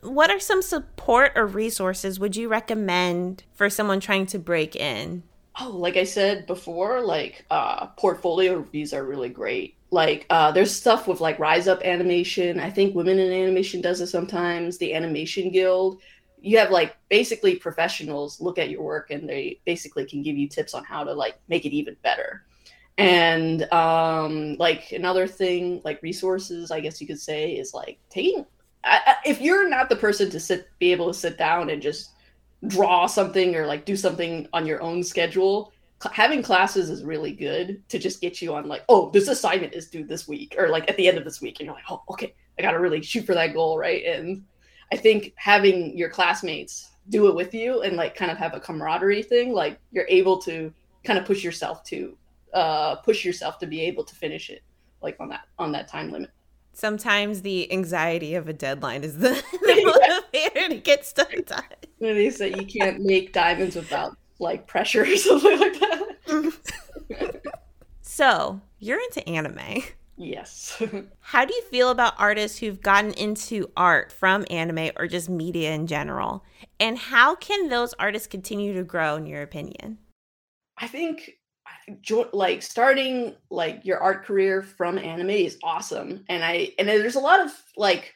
What 0.00 0.30
are 0.30 0.40
some 0.40 0.62
support 0.62 1.32
or 1.36 1.46
resources 1.46 2.18
would 2.18 2.36
you 2.36 2.48
recommend 2.48 3.44
for 3.54 3.70
someone 3.70 4.00
trying 4.00 4.26
to 4.26 4.38
break 4.38 4.74
in? 4.74 5.22
Oh, 5.60 5.70
like 5.70 5.96
I 5.96 6.04
said 6.04 6.46
before, 6.46 7.00
like 7.00 7.44
uh, 7.50 7.86
portfolio 7.86 8.56
reviews 8.56 8.92
are 8.92 9.04
really 9.04 9.28
great. 9.28 9.75
Like 9.90 10.26
uh, 10.30 10.52
there's 10.52 10.74
stuff 10.74 11.06
with 11.06 11.20
like 11.20 11.38
Rise 11.38 11.68
Up 11.68 11.82
Animation. 11.82 12.58
I 12.60 12.70
think 12.70 12.94
Women 12.94 13.18
in 13.18 13.32
Animation 13.32 13.80
does 13.80 14.00
it 14.00 14.08
sometimes. 14.08 14.78
The 14.78 14.94
Animation 14.94 15.50
Guild. 15.50 16.00
You 16.40 16.58
have 16.58 16.70
like 16.70 16.96
basically 17.08 17.56
professionals 17.56 18.40
look 18.40 18.58
at 18.58 18.70
your 18.70 18.82
work 18.82 19.10
and 19.10 19.28
they 19.28 19.60
basically 19.64 20.04
can 20.04 20.22
give 20.22 20.36
you 20.36 20.48
tips 20.48 20.74
on 20.74 20.84
how 20.84 21.02
to 21.02 21.12
like 21.12 21.38
make 21.48 21.64
it 21.64 21.72
even 21.72 21.96
better 22.02 22.44
and 22.98 23.70
um 23.72 24.56
like 24.58 24.92
another 24.92 25.26
thing 25.26 25.80
like 25.84 26.02
resources 26.02 26.70
i 26.70 26.80
guess 26.80 27.00
you 27.00 27.06
could 27.06 27.20
say 27.20 27.52
is 27.52 27.74
like 27.74 27.98
taking 28.08 28.46
I, 28.84 29.16
if 29.24 29.40
you're 29.40 29.68
not 29.68 29.88
the 29.88 29.96
person 29.96 30.30
to 30.30 30.40
sit 30.40 30.68
be 30.78 30.92
able 30.92 31.08
to 31.08 31.18
sit 31.18 31.36
down 31.36 31.70
and 31.70 31.82
just 31.82 32.10
draw 32.66 33.06
something 33.06 33.54
or 33.54 33.66
like 33.66 33.84
do 33.84 33.96
something 33.96 34.48
on 34.52 34.64
your 34.64 34.80
own 34.80 35.02
schedule 35.02 35.72
having 36.12 36.42
classes 36.42 36.90
is 36.90 37.04
really 37.04 37.32
good 37.32 37.82
to 37.88 37.98
just 37.98 38.20
get 38.20 38.42
you 38.42 38.54
on 38.54 38.68
like 38.68 38.84
oh 38.88 39.10
this 39.10 39.28
assignment 39.28 39.72
is 39.72 39.88
due 39.88 40.04
this 40.04 40.28
week 40.28 40.54
or 40.58 40.68
like 40.68 40.88
at 40.90 40.96
the 40.96 41.08
end 41.08 41.16
of 41.16 41.24
this 41.24 41.40
week 41.40 41.58
and 41.58 41.66
you're 41.66 41.74
like 41.74 41.84
oh 41.88 42.02
okay 42.10 42.34
i 42.58 42.62
gotta 42.62 42.78
really 42.78 43.00
shoot 43.02 43.24
for 43.24 43.34
that 43.34 43.54
goal 43.54 43.78
right? 43.78 44.04
And 44.04 44.44
i 44.92 44.96
think 44.96 45.32
having 45.36 45.96
your 45.96 46.10
classmates 46.10 46.90
do 47.08 47.28
it 47.28 47.34
with 47.34 47.54
you 47.54 47.82
and 47.82 47.96
like 47.96 48.14
kind 48.14 48.30
of 48.30 48.36
have 48.36 48.54
a 48.54 48.60
camaraderie 48.60 49.22
thing 49.22 49.52
like 49.52 49.78
you're 49.90 50.06
able 50.08 50.38
to 50.42 50.72
kind 51.04 51.18
of 51.18 51.24
push 51.24 51.42
yourself 51.42 51.82
to 51.84 52.16
uh, 52.52 52.96
push 52.96 53.24
yourself 53.24 53.58
to 53.58 53.66
be 53.66 53.80
able 53.82 54.02
to 54.02 54.14
finish 54.14 54.50
it 54.50 54.62
like 55.02 55.16
on 55.20 55.28
that 55.28 55.42
on 55.58 55.72
that 55.72 55.88
time 55.88 56.10
limit. 56.10 56.30
Sometimes 56.72 57.42
the 57.42 57.70
anxiety 57.72 58.34
of 58.34 58.48
a 58.48 58.52
deadline 58.52 59.02
is 59.02 59.18
the, 59.18 59.28
the 59.52 60.22
motivator 60.34 60.68
to 60.68 60.76
get 60.76 61.06
stuff 61.06 61.28
done. 61.46 61.62
They 62.00 62.30
say 62.30 62.50
you 62.50 62.66
can't 62.66 63.00
make 63.00 63.32
diamonds 63.32 63.76
without 63.76 64.16
like 64.38 64.66
pressure 64.66 65.02
or 65.02 65.16
something 65.16 65.58
like 65.58 65.80
that. 65.80 67.42
So 68.16 68.62
you're 68.78 69.00
into 69.00 69.28
anime. 69.28 69.82
Yes. 70.16 70.82
How 71.20 71.44
do 71.44 71.52
you 71.52 71.62
feel 71.64 71.90
about 71.90 72.14
artists 72.18 72.58
who've 72.58 72.80
gotten 72.80 73.12
into 73.12 73.70
art 73.76 74.10
from 74.10 74.46
anime 74.48 74.92
or 74.96 75.06
just 75.06 75.28
media 75.28 75.72
in 75.74 75.86
general? 75.86 76.42
And 76.80 76.96
how 76.96 77.34
can 77.34 77.68
those 77.68 77.92
artists 77.98 78.26
continue 78.26 78.72
to 78.72 78.84
grow 78.84 79.16
in 79.16 79.26
your 79.26 79.42
opinion? 79.42 79.98
I 80.78 80.86
think 80.86 81.32
like 82.32 82.62
starting 82.62 83.34
like 83.50 83.84
your 83.84 83.98
art 83.98 84.24
career 84.24 84.62
from 84.62 84.96
anime 84.96 85.30
is 85.30 85.58
awesome. 85.62 86.24
And 86.30 86.42
i 86.42 86.70
and 86.78 86.88
there's 86.88 87.16
a 87.16 87.20
lot 87.20 87.40
of 87.44 87.50
like 87.76 88.14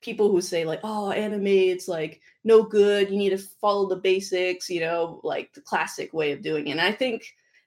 people 0.00 0.30
who 0.30 0.40
say 0.40 0.64
like 0.64 0.80
oh 0.82 1.10
anime 1.10 1.46
it's 1.46 1.88
like 1.88 2.20
no 2.46 2.62
good 2.62 3.10
you 3.10 3.16
need 3.16 3.30
to 3.30 3.38
follow 3.38 3.88
the 3.88 3.96
basics 3.96 4.70
you 4.70 4.80
know 4.80 5.20
like 5.22 5.52
the 5.52 5.60
classic 5.60 6.12
way 6.12 6.32
of 6.32 6.42
doing 6.42 6.68
it. 6.68 6.72
And 6.72 6.80
i 6.80 6.92
think 6.92 7.24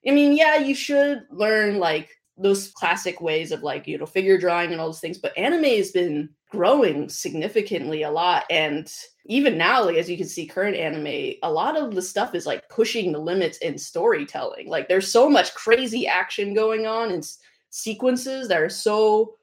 i 0.08 0.12
mean 0.12 0.36
yeah 0.36 0.58
you 0.58 0.74
should 0.74 1.24
learn 1.30 1.78
like 1.78 2.10
those 2.38 2.70
classic 2.72 3.20
ways 3.20 3.52
of 3.52 3.62
like 3.64 3.86
you 3.86 3.98
know 3.98 4.06
figure 4.06 4.38
drawing 4.38 4.72
and 4.72 4.80
all 4.80 4.88
those 4.88 5.02
things 5.02 5.18
but 5.18 5.38
anime 5.38 5.64
has 5.64 5.92
been 5.92 6.30
growing 6.50 7.08
significantly 7.10 8.04
a 8.04 8.12
lot. 8.12 8.46
And 8.50 8.92
even 9.26 9.58
now 9.58 9.84
like 9.84 9.98
as 9.98 10.10
you 10.10 10.18
can 10.18 10.28
see 10.28 10.48
current 10.48 10.76
anime 10.76 11.36
a 11.44 11.52
lot 11.52 11.78
of 11.78 11.94
the 11.94 12.02
stuff 12.02 12.34
is 12.34 12.46
like 12.46 12.68
pushing 12.70 13.12
the 13.12 13.20
limits 13.20 13.60
in 13.60 13.78
storytelling. 13.78 14.68
Like 14.68 14.88
there's 14.88 15.12
so 15.12 15.30
much 15.30 15.54
crazy 15.54 16.08
action 16.08 16.54
going 16.54 16.88
on 16.88 17.12
and 17.12 17.20
s- 17.20 17.38
sequences 17.70 18.48
that 18.48 18.60
are 18.60 18.70
so 18.70 19.36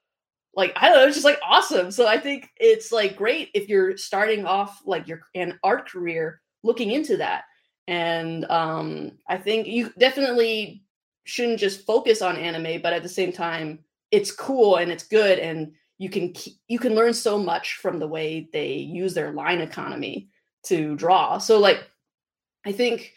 like 0.57 0.73
i 0.77 0.89
don't 0.89 0.99
know 0.99 1.07
it's 1.07 1.17
just 1.17 1.25
like 1.25 1.39
awesome 1.47 1.91
so 1.91 2.07
i 2.07 2.19
think 2.19 2.51
it's 2.57 2.91
like 2.91 3.17
great 3.17 3.51
if 3.55 3.69
you're 3.69 3.97
starting 3.97 4.45
off 4.45 4.83
like 4.85 5.07
your 5.07 5.21
an 5.35 5.59
art 5.63 5.89
career 5.89 6.41
looking 6.65 6.91
into 6.91 7.17
that 7.17 7.45
and 7.87 8.45
um 8.47 9.13
i 9.29 9.37
think 9.37 9.67
you 9.67 9.93
definitely 9.99 10.83
shouldn't 11.27 11.59
just 11.59 11.85
focus 11.85 12.23
on 12.23 12.37
anime, 12.37 12.81
but 12.81 12.93
at 12.93 13.03
the 13.03 13.09
same 13.09 13.33
time, 13.33 13.81
it's 14.13 14.31
cool 14.31 14.77
and 14.77 14.91
it's 14.91 15.03
good, 15.03 15.39
and 15.41 15.73
you 15.99 16.09
can 16.09 16.33
keep, 16.33 16.55
you 16.69 16.79
can 16.79 16.95
learn 16.95 17.13
so 17.13 17.37
much 17.37 17.75
from 17.75 17.99
the 17.99 18.07
way 18.07 18.49
they 18.53 18.75
use 18.75 19.13
their 19.13 19.33
line 19.33 19.61
economy 19.61 20.29
to 20.65 20.95
draw. 20.95 21.39
So 21.39 21.59
like, 21.59 21.85
I 22.65 22.73
think 22.73 23.13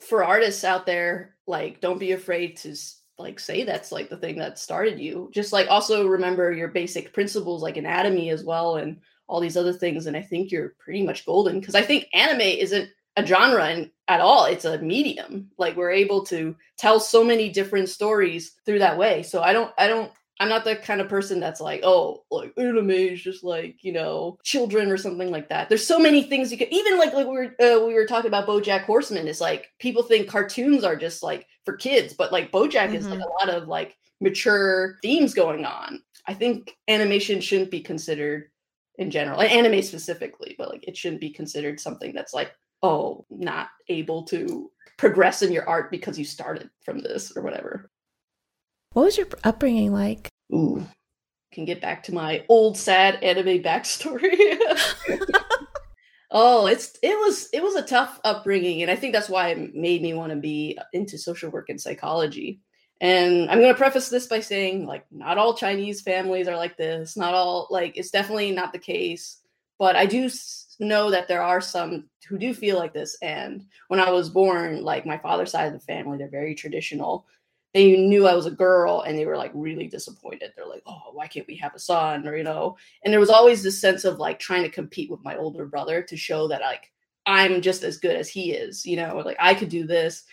for 0.00 0.24
artists 0.24 0.62
out 0.62 0.86
there, 0.86 1.34
like, 1.46 1.80
don't 1.80 1.98
be 1.98 2.12
afraid 2.12 2.56
to 2.58 2.76
like 3.22 3.40
say 3.40 3.64
that's 3.64 3.92
like 3.92 4.10
the 4.10 4.16
thing 4.16 4.36
that 4.38 4.58
started 4.58 4.98
you. 4.98 5.30
Just 5.32 5.52
like 5.52 5.68
also 5.68 6.06
remember 6.06 6.52
your 6.52 6.68
basic 6.68 7.12
principles 7.12 7.62
like 7.62 7.76
anatomy 7.76 8.30
as 8.30 8.44
well 8.44 8.76
and 8.76 9.00
all 9.28 9.40
these 9.40 9.56
other 9.56 9.72
things. 9.72 10.06
And 10.06 10.16
I 10.16 10.22
think 10.22 10.50
you're 10.50 10.74
pretty 10.78 11.02
much 11.02 11.24
golden 11.24 11.60
because 11.60 11.74
I 11.74 11.82
think 11.82 12.08
anime 12.12 12.40
isn't 12.40 12.90
a 13.16 13.26
genre 13.26 13.70
in, 13.70 13.90
at 14.08 14.20
all 14.20 14.46
it's 14.46 14.64
a 14.64 14.78
medium 14.78 15.50
like 15.58 15.76
we're 15.76 15.90
able 15.90 16.24
to 16.24 16.56
tell 16.78 16.98
so 16.98 17.22
many 17.22 17.48
different 17.50 17.88
stories 17.88 18.52
through 18.64 18.78
that 18.78 18.96
way 18.96 19.22
so 19.22 19.42
i 19.42 19.52
don't 19.52 19.70
i 19.78 19.86
don't 19.86 20.10
i'm 20.40 20.48
not 20.48 20.64
the 20.64 20.76
kind 20.76 21.00
of 21.00 21.08
person 21.08 21.40
that's 21.40 21.60
like 21.60 21.80
oh 21.82 22.24
like 22.30 22.52
anime 22.56 22.90
is 22.90 23.22
just 23.22 23.44
like 23.44 23.82
you 23.82 23.92
know 23.92 24.38
children 24.44 24.90
or 24.90 24.96
something 24.96 25.30
like 25.30 25.48
that 25.48 25.68
there's 25.68 25.86
so 25.86 25.98
many 25.98 26.22
things 26.22 26.50
you 26.50 26.58
could 26.58 26.72
even 26.72 26.98
like 26.98 27.12
like 27.12 27.26
we 27.26 27.32
were 27.32 27.54
uh, 27.60 27.84
we 27.84 27.94
were 27.94 28.06
talking 28.06 28.28
about 28.28 28.46
bojack 28.46 28.82
horseman 28.84 29.28
is 29.28 29.40
like 29.40 29.70
people 29.78 30.02
think 30.02 30.28
cartoons 30.28 30.84
are 30.84 30.96
just 30.96 31.22
like 31.22 31.46
for 31.64 31.76
kids 31.76 32.14
but 32.14 32.32
like 32.32 32.52
bojack 32.52 32.86
mm-hmm. 32.86 32.96
is 32.96 33.06
like 33.06 33.18
mm-hmm. 33.18 33.28
a 33.28 33.46
lot 33.46 33.48
of 33.48 33.68
like 33.68 33.96
mature 34.20 34.96
themes 35.02 35.34
going 35.34 35.64
on 35.64 36.00
i 36.26 36.34
think 36.34 36.76
animation 36.88 37.40
shouldn't 37.40 37.70
be 37.70 37.80
considered 37.80 38.50
in 38.96 39.10
general 39.10 39.40
anime 39.40 39.82
specifically 39.82 40.54
but 40.58 40.68
like 40.70 40.86
it 40.86 40.96
shouldn't 40.96 41.20
be 41.20 41.30
considered 41.30 41.80
something 41.80 42.12
that's 42.12 42.34
like 42.34 42.52
oh, 42.82 43.24
not 43.30 43.68
able 43.88 44.24
to 44.24 44.70
progress 44.98 45.42
in 45.42 45.52
your 45.52 45.68
art 45.68 45.90
because 45.90 46.18
you 46.18 46.24
started 46.24 46.68
from 46.84 46.98
this 46.98 47.36
or 47.36 47.42
whatever. 47.42 47.90
What 48.92 49.04
was 49.04 49.16
your 49.16 49.28
upbringing 49.42 49.92
like? 49.92 50.28
Ooh, 50.52 50.86
can 51.52 51.64
get 51.64 51.80
back 51.80 52.02
to 52.04 52.14
my 52.14 52.44
old 52.48 52.76
sad 52.76 53.22
anime 53.22 53.62
backstory. 53.62 54.58
oh, 56.30 56.66
it's 56.66 56.98
it 57.02 57.16
was 57.18 57.48
it 57.52 57.62
was 57.62 57.74
a 57.74 57.82
tough 57.82 58.20
upbringing, 58.24 58.82
and 58.82 58.90
I 58.90 58.96
think 58.96 59.12
that's 59.12 59.28
why 59.28 59.48
it 59.48 59.74
made 59.74 60.02
me 60.02 60.14
want 60.14 60.30
to 60.30 60.36
be 60.36 60.78
into 60.92 61.18
social 61.18 61.50
work 61.50 61.68
and 61.68 61.80
psychology. 61.80 62.60
And 63.00 63.50
I'm 63.50 63.58
going 63.58 63.72
to 63.72 63.78
preface 63.78 64.10
this 64.10 64.28
by 64.28 64.38
saying, 64.38 64.86
like, 64.86 65.04
not 65.10 65.36
all 65.36 65.54
Chinese 65.54 66.02
families 66.02 66.46
are 66.46 66.56
like 66.56 66.76
this. 66.76 67.16
Not 67.16 67.34
all 67.34 67.66
like 67.70 67.96
it's 67.96 68.10
definitely 68.10 68.52
not 68.52 68.72
the 68.72 68.78
case, 68.78 69.40
but 69.78 69.96
I 69.96 70.06
do 70.06 70.30
know 70.78 71.10
that 71.10 71.28
there 71.28 71.42
are 71.42 71.60
some 71.60 72.08
who 72.28 72.38
do 72.38 72.54
feel 72.54 72.78
like 72.78 72.92
this. 72.92 73.16
And 73.22 73.64
when 73.88 74.00
I 74.00 74.10
was 74.10 74.28
born, 74.28 74.82
like 74.82 75.04
my 75.06 75.18
father's 75.18 75.50
side 75.50 75.66
of 75.66 75.72
the 75.72 75.80
family, 75.80 76.18
they're 76.18 76.28
very 76.28 76.54
traditional. 76.54 77.26
They 77.74 77.96
knew 77.96 78.26
I 78.26 78.34
was 78.34 78.46
a 78.46 78.50
girl 78.50 79.00
and 79.00 79.18
they 79.18 79.24
were 79.24 79.36
like 79.36 79.50
really 79.54 79.86
disappointed. 79.86 80.52
They're 80.54 80.66
like, 80.66 80.82
oh, 80.86 81.10
why 81.12 81.26
can't 81.26 81.46
we 81.46 81.56
have 81.56 81.74
a 81.74 81.78
son? 81.78 82.28
Or, 82.28 82.36
you 82.36 82.44
know, 82.44 82.76
and 83.04 83.12
there 83.12 83.20
was 83.20 83.30
always 83.30 83.62
this 83.62 83.80
sense 83.80 84.04
of 84.04 84.18
like 84.18 84.38
trying 84.38 84.62
to 84.62 84.68
compete 84.68 85.10
with 85.10 85.24
my 85.24 85.36
older 85.36 85.64
brother 85.64 86.02
to 86.02 86.16
show 86.16 86.48
that 86.48 86.60
like 86.60 86.92
I'm 87.26 87.62
just 87.62 87.82
as 87.82 87.98
good 87.98 88.16
as 88.16 88.28
he 88.28 88.52
is, 88.52 88.84
you 88.84 88.96
know, 88.96 89.22
like 89.24 89.36
I 89.40 89.54
could 89.54 89.68
do 89.68 89.86
this. 89.86 90.24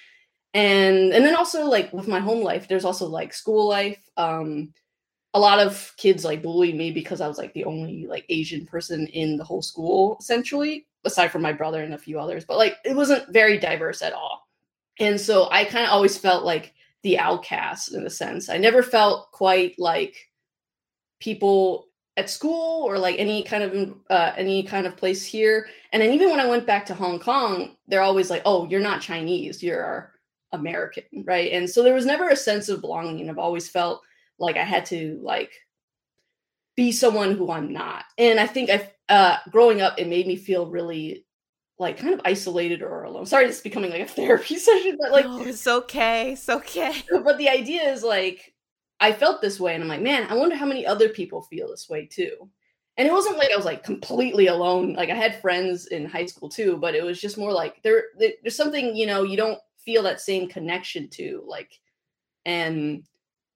And 0.54 1.14
and 1.14 1.24
then 1.24 1.36
also 1.36 1.66
like 1.66 1.94
with 1.94 2.08
my 2.08 2.20
home 2.20 2.44
life, 2.44 2.68
there's 2.68 2.86
also 2.86 3.08
like 3.08 3.34
school 3.34 3.68
life. 3.70 4.04
Um, 4.18 4.74
a 5.34 5.40
lot 5.40 5.60
of 5.60 5.94
kids 5.98 6.26
like 6.26 6.42
bullied 6.42 6.76
me 6.76 6.92
because 6.92 7.22
I 7.22 7.28
was 7.28 7.38
like 7.38 7.54
the 7.54 7.66
only 7.66 8.08
like 8.08 8.26
Asian 8.30 8.66
person 8.66 9.08
in 9.08 9.38
the 9.38 9.44
whole 9.44 9.62
school, 9.62 10.18
essentially, 10.20 10.88
aside 11.06 11.30
from 11.32 11.44
my 11.44 11.54
brother 11.54 11.84
and 11.84 11.94
a 11.94 11.98
few 12.00 12.20
others. 12.20 12.46
But 12.46 12.58
like 12.58 12.78
it 12.84 12.96
wasn't 12.96 13.32
very 13.32 13.60
diverse 13.60 14.02
at 14.02 14.14
all. 14.14 14.48
And 15.00 15.22
so 15.22 15.48
I 15.52 15.66
kind 15.66 15.86
of 15.86 15.92
always 15.92 16.18
felt 16.18 16.44
like 16.44 16.74
the 17.04 17.18
outcast 17.18 17.94
in 17.94 18.06
a 18.06 18.10
sense. 18.10 18.50
I 18.50 18.58
never 18.58 18.84
felt 18.84 19.32
quite 19.32 19.76
like 19.78 20.16
people 21.20 21.88
at 22.18 22.30
school 22.30 22.84
or 22.84 22.98
like 22.98 23.18
any 23.18 23.44
kind 23.44 23.64
of 23.64 23.96
uh, 24.10 24.34
any 24.38 24.64
kind 24.64 24.86
of 24.86 24.98
place 24.98 25.26
here. 25.26 25.68
And 25.94 26.02
then 26.02 26.12
even 26.12 26.30
when 26.30 26.40
I 26.40 26.48
went 26.48 26.68
back 26.68 26.86
to 26.88 26.94
Hong 26.94 27.20
Kong, 27.20 27.78
they're 27.88 28.02
always 28.02 28.30
like, 28.30 28.42
"Oh, 28.46 28.68
you're 28.70 28.82
not 28.82 29.02
Chinese, 29.02 29.64
you're 29.64 30.14
American," 30.52 31.04
right? 31.26 31.52
And 31.54 31.70
so 31.70 31.84
there 31.84 31.94
was 31.94 32.06
never 32.06 32.30
a 32.30 32.36
sense 32.36 32.70
of 32.70 32.82
belonging. 32.82 33.30
I've 33.30 33.38
always 33.38 33.70
felt 33.70 34.02
like 34.40 34.58
I 34.58 34.64
had 34.64 34.86
to 34.88 35.20
like 35.24 35.52
be 36.76 36.92
someone 36.92 37.36
who 37.36 37.52
I'm 37.52 37.72
not. 37.72 38.06
And 38.18 38.40
I 38.40 38.48
think 38.48 38.70
I 38.70 38.92
uh 39.10 39.38
growing 39.52 39.82
up 39.82 39.98
it 39.98 40.08
made 40.08 40.28
me 40.28 40.36
feel 40.36 40.70
really 40.70 41.26
like 41.80 41.98
kind 41.98 42.14
of 42.14 42.22
isolated 42.26 42.84
or 42.84 43.04
alone. 43.04 43.26
Sorry, 43.26 43.46
it's 43.46 43.62
becoming 43.62 43.90
like 43.90 44.02
a 44.02 44.06
therapy 44.20 44.58
session, 44.58 44.98
but 45.00 45.12
like 45.12 45.26
no, 45.26 45.42
it's 45.42 45.66
okay. 45.66 46.34
It's 46.34 46.50
okay. 46.50 46.94
But 47.24 47.38
the 47.38 47.50
idea 47.50 47.84
is 47.92 48.04
like 48.04 48.54
I 49.00 49.14
felt 49.14 49.42
this 49.42 49.60
way 49.60 49.74
and 49.74 49.84
I'm 49.84 49.90
like, 49.90 50.02
man, 50.02 50.28
I 50.30 50.36
wonder 50.36 50.56
how 50.56 50.66
many 50.66 50.86
other 50.86 51.10
people 51.10 51.42
feel 51.42 51.70
this 51.70 51.90
way 51.90 52.06
too. 52.06 52.50
And 52.98 53.08
it 53.08 53.14
wasn't 53.14 53.38
like 53.38 53.50
I 53.52 53.56
was 53.56 53.66
like 53.66 53.84
completely 53.84 54.48
alone. 54.48 54.94
Like 54.94 55.10
I 55.10 55.16
had 55.16 55.40
friends 55.40 55.88
in 55.88 56.06
high 56.06 56.26
school 56.26 56.50
too, 56.50 56.76
but 56.76 56.96
it 56.96 57.04
was 57.04 57.22
just 57.22 57.38
more 57.38 57.54
like 57.54 57.82
there 57.82 58.04
there's 58.18 58.58
something, 58.58 58.96
you 58.96 59.08
know, 59.08 59.24
you 59.24 59.38
don't 59.38 59.60
feel 59.78 60.04
that 60.04 60.20
same 60.20 60.50
connection 60.50 61.08
to 61.10 61.42
like 61.48 61.72
and 62.46 63.06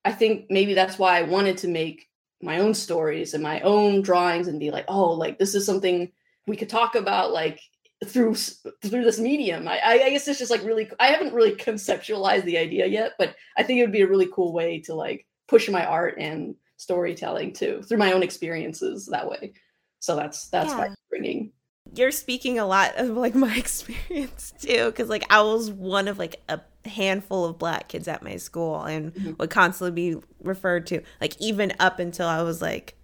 I 0.05 0.13
think 0.13 0.45
maybe 0.49 0.73
that's 0.73 0.97
why 0.97 1.17
I 1.17 1.23
wanted 1.23 1.57
to 1.59 1.67
make 1.67 2.09
my 2.41 2.59
own 2.59 2.73
stories 2.73 3.33
and 3.33 3.43
my 3.43 3.59
own 3.62 4.01
drawings 4.01 4.47
and 4.47 4.59
be 4.59 4.71
like, 4.71 4.86
oh, 4.88 5.12
like 5.12 5.39
this 5.39 5.55
is 5.55 5.65
something 5.65 6.12
we 6.47 6.55
could 6.55 6.69
talk 6.69 6.95
about 6.95 7.31
like 7.31 7.59
through 8.03 8.35
through 8.35 9.03
this 9.03 9.19
medium. 9.19 9.67
I, 9.67 9.79
I 9.83 10.09
guess 10.09 10.27
it's 10.27 10.39
just 10.39 10.51
like 10.51 10.63
really. 10.63 10.89
I 10.99 11.07
haven't 11.07 11.33
really 11.33 11.55
conceptualized 11.55 12.43
the 12.43 12.57
idea 12.57 12.85
yet, 12.87 13.13
but 13.17 13.35
I 13.57 13.63
think 13.63 13.79
it 13.79 13.83
would 13.83 13.91
be 13.91 14.01
a 14.01 14.07
really 14.07 14.29
cool 14.33 14.53
way 14.53 14.79
to 14.81 14.93
like 14.93 15.25
push 15.47 15.69
my 15.69 15.85
art 15.85 16.15
and 16.19 16.55
storytelling 16.77 17.53
too 17.53 17.81
through 17.83 17.97
my 17.97 18.11
own 18.11 18.23
experiences 18.23 19.07
that 19.07 19.29
way. 19.29 19.53
So 19.99 20.15
that's 20.15 20.49
that's 20.49 20.71
yeah. 20.71 20.93
bringing. 21.09 21.51
You're 21.95 22.11
speaking 22.11 22.59
a 22.59 22.65
lot 22.65 22.95
of 22.97 23.09
like 23.09 23.35
my 23.35 23.55
experience 23.55 24.53
too, 24.59 24.85
because 24.87 25.09
like 25.09 25.25
I 25.29 25.41
was 25.41 25.71
one 25.71 26.07
of 26.07 26.19
like 26.19 26.41
a 26.49 26.61
handful 26.85 27.45
of 27.45 27.57
black 27.57 27.87
kids 27.87 28.07
at 28.07 28.23
my 28.23 28.35
school 28.35 28.83
and 28.83 29.13
mm-hmm. 29.13 29.33
would 29.39 29.49
constantly 29.49 29.91
be 29.91 30.21
referred 30.41 30.87
to 30.87 31.01
like 31.21 31.39
even 31.39 31.73
up 31.79 31.99
until 31.99 32.27
I 32.27 32.41
was 32.41 32.61
like 32.61 32.95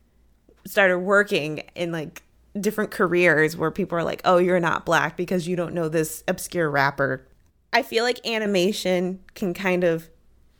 started 0.66 1.00
working 1.00 1.60
in 1.76 1.92
like 1.92 2.22
different 2.60 2.92
careers 2.92 3.58
where 3.58 3.72
people 3.72 3.98
are 3.98 4.04
like, 4.04 4.22
"Oh, 4.26 4.38
you're 4.38 4.60
not 4.60 4.86
black 4.86 5.18
because 5.18 5.48
you 5.48 5.56
don't 5.56 5.74
know 5.74 5.90
this 5.90 6.24
obscure 6.28 6.70
rapper." 6.70 7.28
I 7.72 7.84
feel 7.84 8.04
like 8.04 8.26
animation 8.26 9.20
can 9.36 9.54
kind 9.54 9.84
of 9.84 10.10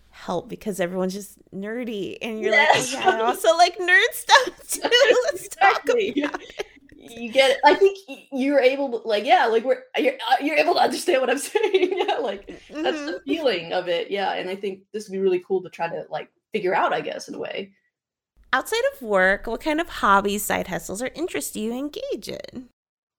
help 0.10 0.50
because 0.50 0.80
everyone's 0.80 1.14
just 1.14 1.38
nerdy 1.54 2.18
and 2.22 2.40
you're 2.42 2.52
yes. 2.52 2.94
like, 2.94 3.06
oh, 3.06 3.10
yeah, 3.10 3.16
I 3.18 3.26
also 3.26 3.56
like 3.58 3.78
nerd 3.78 4.12
stuff 4.12 4.68
too. 4.70 4.90
Let's 5.26 5.46
exactly. 5.46 6.14
talk 6.14 6.36
about 6.36 6.42
it. 6.44 6.66
You 6.98 7.32
get 7.32 7.52
it. 7.52 7.58
I 7.66 7.74
think 7.76 7.98
you're 8.32 8.60
able 8.60 9.00
to 9.00 9.08
like, 9.08 9.26
yeah, 9.26 9.46
like 9.46 9.64
we're 9.64 9.84
you're, 9.98 10.16
uh, 10.30 10.36
you're 10.42 10.58
able 10.58 10.74
to 10.76 10.82
understand 10.82 11.22
what 11.22 11.30
I'm 11.30 11.38
saying. 11.38 11.94
yeah, 11.96 12.18
like 12.18 12.48
mm-hmm. 12.48 12.84
that's 12.84 13.00
the 13.00 13.12
mm-hmm. 13.14 13.30
feeling 13.30 13.74
of 13.74 13.88
it. 13.88 14.12
Yeah, 14.12 14.34
and 14.34 14.50
I 14.50 14.56
think 14.56 14.82
this 14.92 15.08
would 15.08 15.14
be 15.14 15.20
really 15.20 15.40
cool 15.40 15.64
to 15.64 15.70
try 15.70 15.88
to 15.88 16.06
like 16.10 16.30
figure 16.52 16.76
out, 16.76 16.94
I 16.94 17.02
guess, 17.02 17.30
in 17.30 17.36
a 17.36 17.40
way. 17.40 17.72
Outside 18.52 18.82
of 18.94 19.02
work, 19.04 19.46
what 19.46 19.62
kind 19.62 19.80
of 19.80 19.88
hobbies, 19.88 20.44
side 20.44 20.68
hustles, 20.68 21.04
or 21.04 21.12
interests 21.14 21.52
do 21.52 21.60
you 21.60 21.72
engage 21.72 22.28
in? 22.28 22.70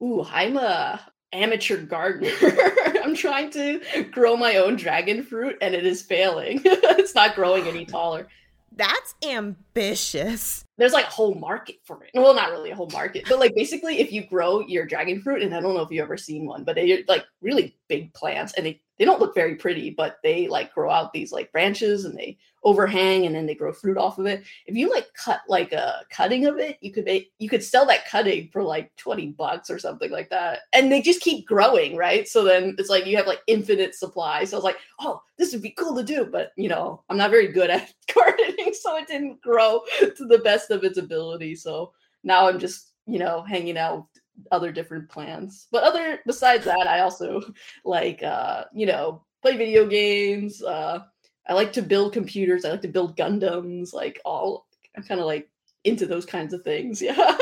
Ooh, 0.03 0.25
I'm 0.25 0.57
a 0.57 1.01
amateur 1.33 1.77
gardener. 1.77 2.33
I'm 3.05 3.15
trying 3.15 3.51
to 3.51 3.81
grow 4.11 4.37
my 4.37 4.57
own 4.57 4.75
dragon 4.75 5.23
fruit 5.23 5.57
and 5.61 5.75
it 5.75 5.87
is 5.87 6.03
failing. 6.03 6.63
it's 6.65 7.15
not 7.15 7.37
growing 7.37 7.69
any 7.69 7.85
taller. 7.85 8.27
That's 8.75 9.15
ambitious. 9.25 10.65
There's 10.81 10.95
like 10.95 11.05
a 11.05 11.11
whole 11.11 11.35
market 11.35 11.77
for 11.85 12.03
it. 12.03 12.11
Well, 12.15 12.35
not 12.35 12.51
really 12.51 12.71
a 12.71 12.75
whole 12.75 12.89
market, 12.91 13.27
but 13.29 13.39
like 13.39 13.55
basically 13.55 14.01
if 14.01 14.11
you 14.11 14.27
grow 14.27 14.61
your 14.61 14.87
dragon 14.87 15.21
fruit, 15.21 15.43
and 15.43 15.55
I 15.55 15.61
don't 15.61 15.75
know 15.75 15.83
if 15.83 15.91
you've 15.91 16.03
ever 16.03 16.17
seen 16.17 16.47
one, 16.47 16.65
but 16.65 16.75
they're 16.75 17.01
like 17.07 17.27
really 17.43 17.77
big 17.87 18.15
plants 18.15 18.55
and 18.55 18.65
they, 18.65 18.81
they 18.99 19.05
don't 19.05 19.21
look 19.21 19.35
very 19.35 19.57
pretty, 19.57 19.91
but 19.91 20.19
they 20.23 20.49
like 20.49 20.73
grow 20.73 20.91
out 20.91 21.13
these 21.13 21.33
like 21.33 21.53
branches 21.53 22.07
and 22.07 22.17
they 22.17 22.39
overhang 22.63 23.25
and 23.27 23.35
then 23.35 23.47
they 23.47 23.55
grow 23.55 23.73
fruit 23.73 23.97
off 23.97 24.19
of 24.19 24.27
it. 24.27 24.43
If 24.67 24.77
you 24.77 24.91
like 24.91 25.07
cut 25.15 25.41
like 25.49 25.73
a 25.73 26.03
cutting 26.11 26.47
of 26.47 26.59
it, 26.59 26.79
you 26.81 26.93
could 26.93 27.05
make 27.05 27.33
you 27.39 27.49
could 27.49 27.65
sell 27.65 27.87
that 27.87 28.07
cutting 28.07 28.49
for 28.53 28.63
like 28.63 28.95
20 28.97 29.29
bucks 29.29 29.71
or 29.71 29.79
something 29.79 30.11
like 30.11 30.31
that. 30.31 30.61
And 30.73 30.91
they 30.91 31.01
just 31.01 31.21
keep 31.21 31.47
growing, 31.47 31.97
right? 31.97 32.29
So 32.29 32.45
then 32.45 32.75
it's 32.79 32.91
like 32.91 33.07
you 33.07 33.17
have 33.17 33.27
like 33.27 33.41
infinite 33.47 33.95
supply. 33.95 34.45
So 34.45 34.57
I 34.57 34.59
was 34.59 34.65
like, 34.65 34.79
oh, 35.01 35.23
this 35.39 35.53
would 35.53 35.63
be 35.63 35.71
cool 35.71 35.97
to 35.97 36.03
do. 36.03 36.27
But 36.27 36.53
you 36.57 36.69
know, 36.69 37.03
I'm 37.09 37.17
not 37.17 37.31
very 37.31 37.49
good 37.49 37.71
at 37.71 37.93
gardening, 38.15 38.75
so 38.75 38.97
it 38.97 39.09
didn't 39.09 39.41
grow 39.41 39.81
to 40.01 40.27
the 40.27 40.39
best 40.39 40.70
of 40.71 40.85
its 40.85 40.99
ability. 40.99 41.55
So 41.57 41.93
now 42.25 42.49
I'm 42.49 42.59
just, 42.59 42.93
you 43.07 43.19
know, 43.19 43.43
hanging 43.43 43.79
out 43.79 44.07
other 44.51 44.73
different 44.73 45.09
plants. 45.09 45.67
But 45.71 45.85
other 45.85 46.21
besides 46.27 46.65
that, 46.65 46.87
I 46.87 47.01
also 47.01 47.41
like 47.85 48.23
uh, 48.23 48.65
you 48.73 48.87
know, 48.87 49.25
play 49.43 49.57
video 49.57 49.87
games, 49.87 50.63
uh 50.63 51.01
I 51.49 51.55
like 51.55 51.73
to 51.73 51.83
build 51.83 52.13
computers. 52.13 52.65
I 52.65 52.71
like 52.71 52.83
to 52.83 52.89
build 52.89 53.17
Gundams. 53.17 53.93
Like 53.93 54.21
all, 54.25 54.67
I'm 54.97 55.03
kind 55.03 55.21
of 55.21 55.27
like 55.27 55.51
into 55.85 56.07
those 56.07 56.25
kinds 56.25 56.55
of 56.55 56.63
things. 56.63 57.03
Yeah. 57.11 57.37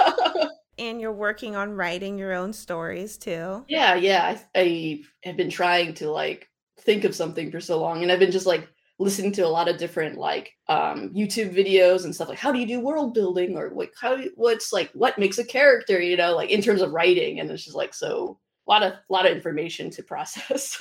and 0.79 1.01
you're 1.01 1.13
working 1.13 1.57
on 1.57 1.73
writing 1.73 2.17
your 2.19 2.33
own 2.33 2.53
stories 2.53 3.19
too. 3.19 3.65
Yeah, 3.69 3.97
yeah. 3.97 4.39
I, 4.55 4.61
I 4.61 5.01
have 5.25 5.37
been 5.37 5.51
trying 5.51 5.95
to 5.95 6.11
like 6.11 6.49
think 6.81 7.05
of 7.05 7.15
something 7.15 7.51
for 7.51 7.61
so 7.61 7.81
long, 7.81 8.03
and 8.03 8.11
I've 8.13 8.21
been 8.21 8.31
just 8.31 8.47
like 8.47 8.69
listening 8.99 9.33
to 9.33 9.43
a 9.43 9.49
lot 9.49 9.69
of 9.69 9.79
different 9.79 10.19
like 10.19 10.55
um, 10.69 11.11
YouTube 11.15 11.55
videos 11.55 12.05
and 12.05 12.15
stuff 12.15 12.29
like 12.29 12.39
how 12.39 12.51
do 12.51 12.59
you 12.59 12.67
do 12.67 12.81
world 12.81 13.15
building 13.15 13.57
or 13.57 13.71
like 13.71 13.93
how 14.01 14.19
what's 14.35 14.73
like 14.73 14.91
what 14.93 15.19
makes 15.19 15.39
a 15.39 15.45
character, 15.45 16.01
you 16.01 16.17
know, 16.17 16.35
like 16.35 16.51
in 16.51 16.61
terms 16.61 16.83
of 16.83 16.93
writing, 16.93 17.41
and 17.41 17.51
it's 17.51 17.65
just 17.65 17.77
like 17.77 17.95
so 17.95 18.39
a 18.67 18.71
lot 18.71 18.83
of 18.83 18.93
a 18.93 19.13
lot 19.13 19.27
of 19.27 19.33
information 19.33 19.91
to 19.91 20.03
process. 20.05 20.79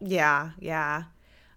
yeah, 0.00 0.50
yeah. 0.58 1.04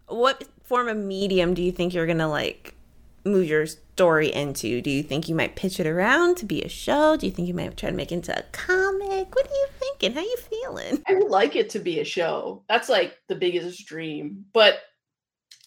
What 0.08 0.48
form 0.64 0.88
of 0.88 0.98
medium 0.98 1.54
do 1.54 1.62
you 1.62 1.72
think 1.72 1.94
you're 1.94 2.08
gonna 2.08 2.30
like 2.30 2.76
move 3.24 3.48
your 3.48 3.68
story 3.68 4.34
into? 4.34 4.82
Do 4.82 4.90
you 4.90 5.04
think 5.04 5.30
you 5.30 5.36
might 5.36 5.56
pitch 5.56 5.80
it 5.80 5.86
around 5.86 6.38
to 6.38 6.46
be 6.46 6.62
a 6.62 6.70
show? 6.70 7.16
Do 7.16 7.28
you 7.28 7.32
think 7.32 7.48
you 7.48 7.54
might 7.54 7.78
try 7.78 7.90
to 7.90 7.96
make 7.96 8.12
it 8.12 8.16
into 8.16 8.38
a 8.38 8.44
comic? 8.52 9.36
What 9.36 9.48
are 9.48 9.54
you 9.54 9.68
thinking? 9.80 10.14
How 10.14 10.22
you 10.22 10.38
feeling? 10.38 11.04
I 11.08 11.14
would 11.14 11.30
like 11.30 11.56
it 11.56 11.70
to 11.72 11.80
be 11.80 12.00
a 12.00 12.06
show. 12.06 12.64
That's 12.68 12.90
like 12.90 13.18
the 13.28 13.36
biggest 13.36 13.86
dream. 13.86 14.46
But 14.54 14.80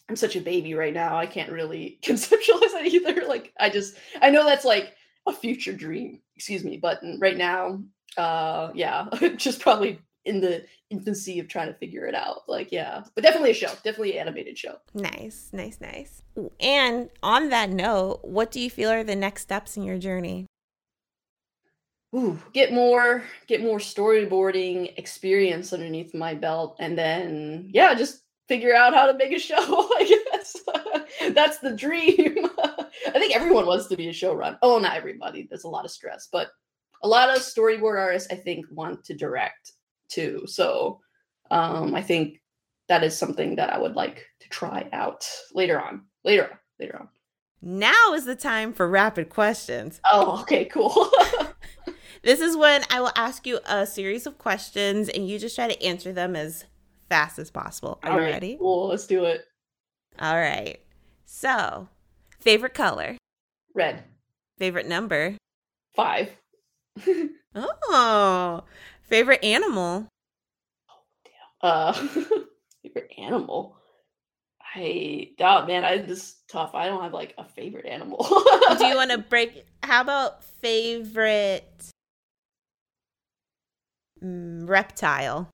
I'm 0.08 0.16
such 0.16 0.36
a 0.36 0.40
baby 0.40 0.74
right 0.74 0.94
now. 0.94 1.16
I 1.16 1.26
can't 1.26 1.52
really 1.52 1.98
conceptualize 2.02 2.72
that 2.72 2.86
either. 2.86 3.26
Like 3.26 3.52
I 3.58 3.70
just 3.70 3.96
I 4.20 4.30
know 4.30 4.44
that's 4.44 4.64
like 4.64 4.94
a 5.26 5.32
future 5.32 5.72
dream, 5.72 6.20
excuse 6.36 6.64
me, 6.64 6.76
but 6.76 7.00
right 7.18 7.36
now, 7.36 7.82
uh 8.16 8.70
yeah, 8.74 9.06
just 9.36 9.60
probably 9.60 10.00
in 10.24 10.40
the 10.40 10.64
infancy 10.90 11.38
of 11.40 11.48
trying 11.48 11.68
to 11.68 11.74
figure 11.74 12.06
it 12.06 12.14
out. 12.14 12.42
Like, 12.48 12.70
yeah, 12.70 13.02
but 13.14 13.24
definitely 13.24 13.50
a 13.50 13.54
show, 13.54 13.68
definitely 13.82 14.12
an 14.12 14.28
animated 14.28 14.58
show. 14.58 14.76
Nice, 14.94 15.50
nice, 15.52 15.80
nice. 15.80 16.22
And 16.60 17.10
on 17.22 17.48
that 17.48 17.70
note, 17.70 18.20
what 18.22 18.50
do 18.50 18.60
you 18.60 18.70
feel 18.70 18.90
are 18.90 19.04
the 19.04 19.16
next 19.16 19.42
steps 19.42 19.76
in 19.76 19.82
your 19.82 19.98
journey? 19.98 20.46
Ooh, 22.14 22.38
get 22.52 22.72
more, 22.72 23.24
get 23.46 23.62
more 23.62 23.78
storyboarding 23.78 24.98
experience 24.98 25.72
underneath 25.72 26.14
my 26.14 26.34
belt, 26.34 26.76
and 26.78 26.96
then 26.96 27.70
yeah, 27.72 27.94
just 27.94 28.22
figure 28.52 28.74
out 28.74 28.92
how 28.92 29.06
to 29.06 29.16
make 29.16 29.32
a 29.32 29.38
show. 29.38 29.56
I 29.58 30.20
guess 30.30 30.56
that's 31.34 31.58
the 31.60 31.74
dream. 31.74 32.46
I 32.58 33.18
think 33.18 33.34
everyone 33.34 33.64
wants 33.64 33.86
to 33.86 33.96
be 33.96 34.08
a 34.08 34.12
showrunner. 34.12 34.58
Oh, 34.60 34.78
not 34.78 34.94
everybody. 34.94 35.46
There's 35.48 35.64
a 35.64 35.70
lot 35.70 35.86
of 35.86 35.90
stress, 35.90 36.28
but 36.30 36.48
a 37.02 37.08
lot 37.08 37.30
of 37.30 37.38
storyboard 37.38 37.98
artists, 37.98 38.30
I 38.30 38.34
think, 38.34 38.66
want 38.70 39.04
to 39.04 39.14
direct 39.14 39.72
too. 40.10 40.42
So 40.46 41.00
um, 41.50 41.94
I 41.94 42.02
think 42.02 42.42
that 42.88 43.02
is 43.02 43.16
something 43.16 43.56
that 43.56 43.72
I 43.72 43.78
would 43.78 43.94
like 43.94 44.26
to 44.40 44.48
try 44.50 44.86
out 44.92 45.26
later 45.54 45.80
on. 45.80 46.02
Later 46.22 46.50
on. 46.50 46.58
Later 46.78 46.98
on. 47.00 47.08
Now 47.62 48.12
is 48.12 48.26
the 48.26 48.36
time 48.36 48.74
for 48.74 48.86
rapid 48.86 49.30
questions. 49.30 49.98
Oh, 50.12 50.42
okay, 50.42 50.66
cool. 50.66 51.08
this 52.22 52.40
is 52.40 52.54
when 52.54 52.82
I 52.90 53.00
will 53.00 53.12
ask 53.16 53.46
you 53.46 53.60
a 53.64 53.86
series 53.86 54.26
of 54.26 54.36
questions 54.36 55.08
and 55.08 55.26
you 55.26 55.38
just 55.38 55.56
try 55.56 55.68
to 55.68 55.82
answer 55.82 56.12
them 56.12 56.36
as 56.36 56.66
fast 57.12 57.38
as 57.38 57.50
possible. 57.50 57.98
Are 58.02 58.12
All 58.12 58.16
you 58.16 58.24
right, 58.24 58.32
ready? 58.32 58.56
Cool, 58.58 58.88
let's 58.88 59.06
do 59.06 59.26
it. 59.26 59.44
All 60.18 60.34
right. 60.34 60.80
So, 61.26 61.88
favorite 62.40 62.72
color? 62.72 63.18
Red. 63.74 64.04
Favorite 64.56 64.88
number? 64.88 65.36
Five. 65.94 66.30
oh, 67.54 68.62
Favorite 69.02 69.44
animal? 69.44 70.06
Oh, 71.60 71.68
uh, 71.68 71.92
favorite 72.82 73.12
animal. 73.18 73.76
I 74.74 75.32
oh 75.38 75.66
man, 75.66 75.84
I 75.84 75.98
this 75.98 76.18
is 76.18 76.36
tough. 76.48 76.74
I 76.74 76.86
don't 76.86 77.02
have 77.02 77.12
like 77.12 77.34
a 77.36 77.44
favorite 77.44 77.84
animal. 77.84 78.26
Do 78.78 78.86
you 78.86 78.96
want 78.96 79.10
to 79.10 79.18
break? 79.18 79.66
How 79.82 80.00
about 80.00 80.42
favorite 80.42 81.90
mm, 84.24 84.66
reptile? 84.66 85.51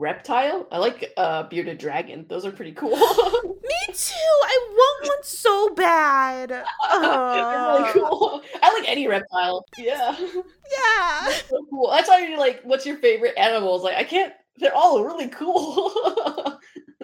Reptile? 0.00 0.66
I 0.72 0.78
like 0.78 1.12
uh 1.18 1.42
bearded 1.44 1.76
dragon. 1.76 2.24
Those 2.26 2.46
are 2.46 2.50
pretty 2.50 2.72
cool. 2.72 2.90
Me 2.96 3.94
too. 3.94 4.14
I 4.14 4.68
want 4.72 5.08
one 5.08 5.22
so 5.22 5.74
bad. 5.74 6.64
Uh, 6.92 7.78
really 7.78 7.92
cool. 7.92 8.42
I 8.62 8.72
like 8.78 8.88
any 8.88 9.06
reptile. 9.06 9.64
Yeah. 9.78 10.16
Yeah. 10.70 11.20
That's 11.24 11.48
so 11.48 11.66
cool. 11.68 11.90
That's 11.90 12.08
why 12.08 12.24
you're 12.24 12.38
like, 12.38 12.60
what's 12.62 12.86
your 12.86 12.96
favorite 12.98 13.36
animals? 13.36 13.82
Like, 13.82 13.96
I 13.96 14.04
can't. 14.04 14.32
They're 14.58 14.74
all 14.74 15.02
really 15.04 15.26
cool. 15.28 15.90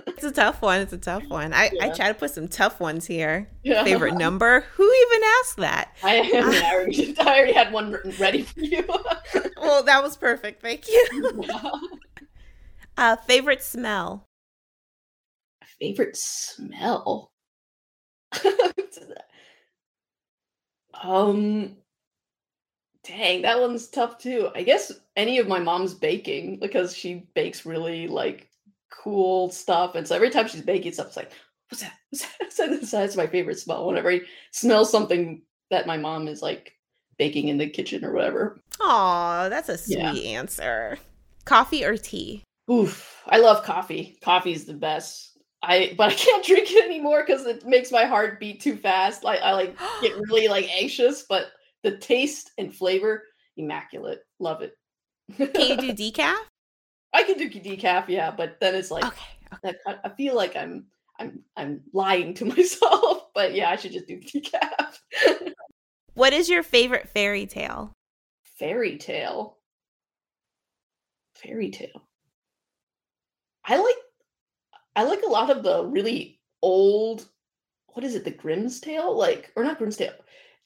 it's 0.06 0.22
a 0.22 0.30
tough 0.30 0.62
one. 0.62 0.80
It's 0.80 0.92
a 0.92 0.98
tough 0.98 1.24
one. 1.26 1.52
I, 1.52 1.70
yeah. 1.72 1.86
I 1.86 1.88
try 1.90 2.08
to 2.08 2.14
put 2.14 2.30
some 2.30 2.46
tough 2.46 2.78
ones 2.78 3.06
here. 3.06 3.48
Yeah. 3.64 3.82
Favorite 3.82 4.14
number? 4.14 4.60
Who 4.74 4.84
even 4.84 5.28
asked 5.40 5.56
that? 5.56 5.96
I, 6.04 6.18
I, 6.32 6.74
already, 6.74 7.18
I 7.18 7.26
already 7.26 7.52
had 7.52 7.72
one 7.72 7.98
ready 8.20 8.42
for 8.42 8.60
you. 8.60 8.84
well, 9.60 9.82
that 9.82 10.00
was 10.00 10.16
perfect. 10.16 10.62
Thank 10.62 10.86
you. 10.88 11.42
Uh, 12.96 13.16
favorite 13.16 13.62
smell? 13.62 14.26
Favorite 15.80 16.16
smell? 16.16 17.30
um, 21.02 21.76
dang, 23.04 23.42
that 23.42 23.60
one's 23.60 23.88
tough 23.88 24.18
too. 24.18 24.48
I 24.54 24.62
guess 24.62 24.92
any 25.14 25.38
of 25.38 25.48
my 25.48 25.58
mom's 25.58 25.94
baking 25.94 26.58
because 26.60 26.96
she 26.96 27.26
bakes 27.34 27.66
really 27.66 28.08
like 28.08 28.48
cool 28.90 29.50
stuff, 29.50 29.94
and 29.94 30.06
so 30.06 30.14
every 30.14 30.30
time 30.30 30.48
she's 30.48 30.62
baking 30.62 30.92
stuff, 30.92 31.08
it's 31.08 31.16
like, 31.16 31.32
what's 31.68 31.82
that? 31.82 31.92
What's 32.10 32.26
that? 32.38 32.52
so 32.84 32.98
that's 32.98 33.16
my 33.16 33.26
favorite 33.26 33.58
smell. 33.58 33.86
Whenever 33.86 34.10
I 34.10 34.20
smell 34.52 34.86
something 34.86 35.42
that 35.70 35.86
my 35.86 35.98
mom 35.98 36.28
is 36.28 36.40
like 36.40 36.72
baking 37.18 37.48
in 37.48 37.58
the 37.58 37.68
kitchen 37.68 38.04
or 38.04 38.12
whatever. 38.12 38.58
Oh, 38.80 39.48
that's 39.50 39.68
a 39.68 39.78
sweet 39.78 39.98
yeah. 39.98 40.12
answer. 40.12 40.98
Coffee 41.44 41.84
or 41.84 41.96
tea? 41.96 42.45
Oof, 42.70 43.22
I 43.26 43.38
love 43.38 43.64
coffee. 43.64 44.18
Coffee 44.22 44.52
is 44.52 44.64
the 44.64 44.74
best. 44.74 45.38
I 45.62 45.94
but 45.96 46.12
I 46.12 46.14
can't 46.14 46.44
drink 46.46 46.70
it 46.70 46.84
anymore 46.84 47.24
because 47.26 47.46
it 47.46 47.64
makes 47.66 47.90
my 47.90 48.04
heart 48.04 48.40
beat 48.40 48.60
too 48.60 48.76
fast. 48.76 49.24
Like 49.24 49.40
I 49.40 49.52
like 49.52 49.76
get 50.00 50.14
really 50.30 50.48
like 50.48 50.68
anxious, 50.74 51.24
but 51.28 51.46
the 51.82 51.96
taste 51.98 52.50
and 52.58 52.74
flavor, 52.74 53.24
immaculate. 53.56 54.20
Love 54.38 54.62
it. 54.62 54.74
Can 55.36 55.80
you 55.80 55.94
do 55.94 56.12
decaf? 56.12 56.36
I 57.12 57.22
can 57.22 57.38
do 57.38 57.48
decaf, 57.48 58.08
yeah, 58.08 58.30
but 58.30 58.58
then 58.60 58.74
it's 58.74 58.90
like 58.90 59.04
okay, 59.04 59.26
okay. 59.64 59.78
I 59.86 60.08
feel 60.10 60.34
like 60.34 60.56
I'm 60.56 60.86
I'm 61.18 61.42
I'm 61.56 61.82
lying 61.92 62.34
to 62.34 62.44
myself, 62.56 63.28
but 63.34 63.54
yeah, 63.54 63.70
I 63.70 63.76
should 63.76 63.92
just 63.92 64.06
do 64.06 64.20
decaf. 64.20 64.98
what 66.14 66.32
is 66.32 66.48
your 66.48 66.62
favorite 66.62 67.08
fairy 67.08 67.46
tale? 67.46 67.92
Fairy 68.58 68.98
tale. 68.98 69.58
Fairy 71.34 71.70
tale. 71.70 72.06
I 73.66 73.76
like 73.76 73.96
I 74.94 75.04
like 75.04 75.22
a 75.22 75.30
lot 75.30 75.50
of 75.50 75.62
the 75.62 75.84
really 75.84 76.40
old 76.62 77.26
what 77.88 78.04
is 78.04 78.14
it, 78.14 78.24
the 78.24 78.30
Grimm's 78.30 78.80
tale? 78.80 79.16
Like 79.16 79.52
or 79.56 79.64
not 79.64 79.78
Grimm's 79.78 79.96
tale. 79.96 80.12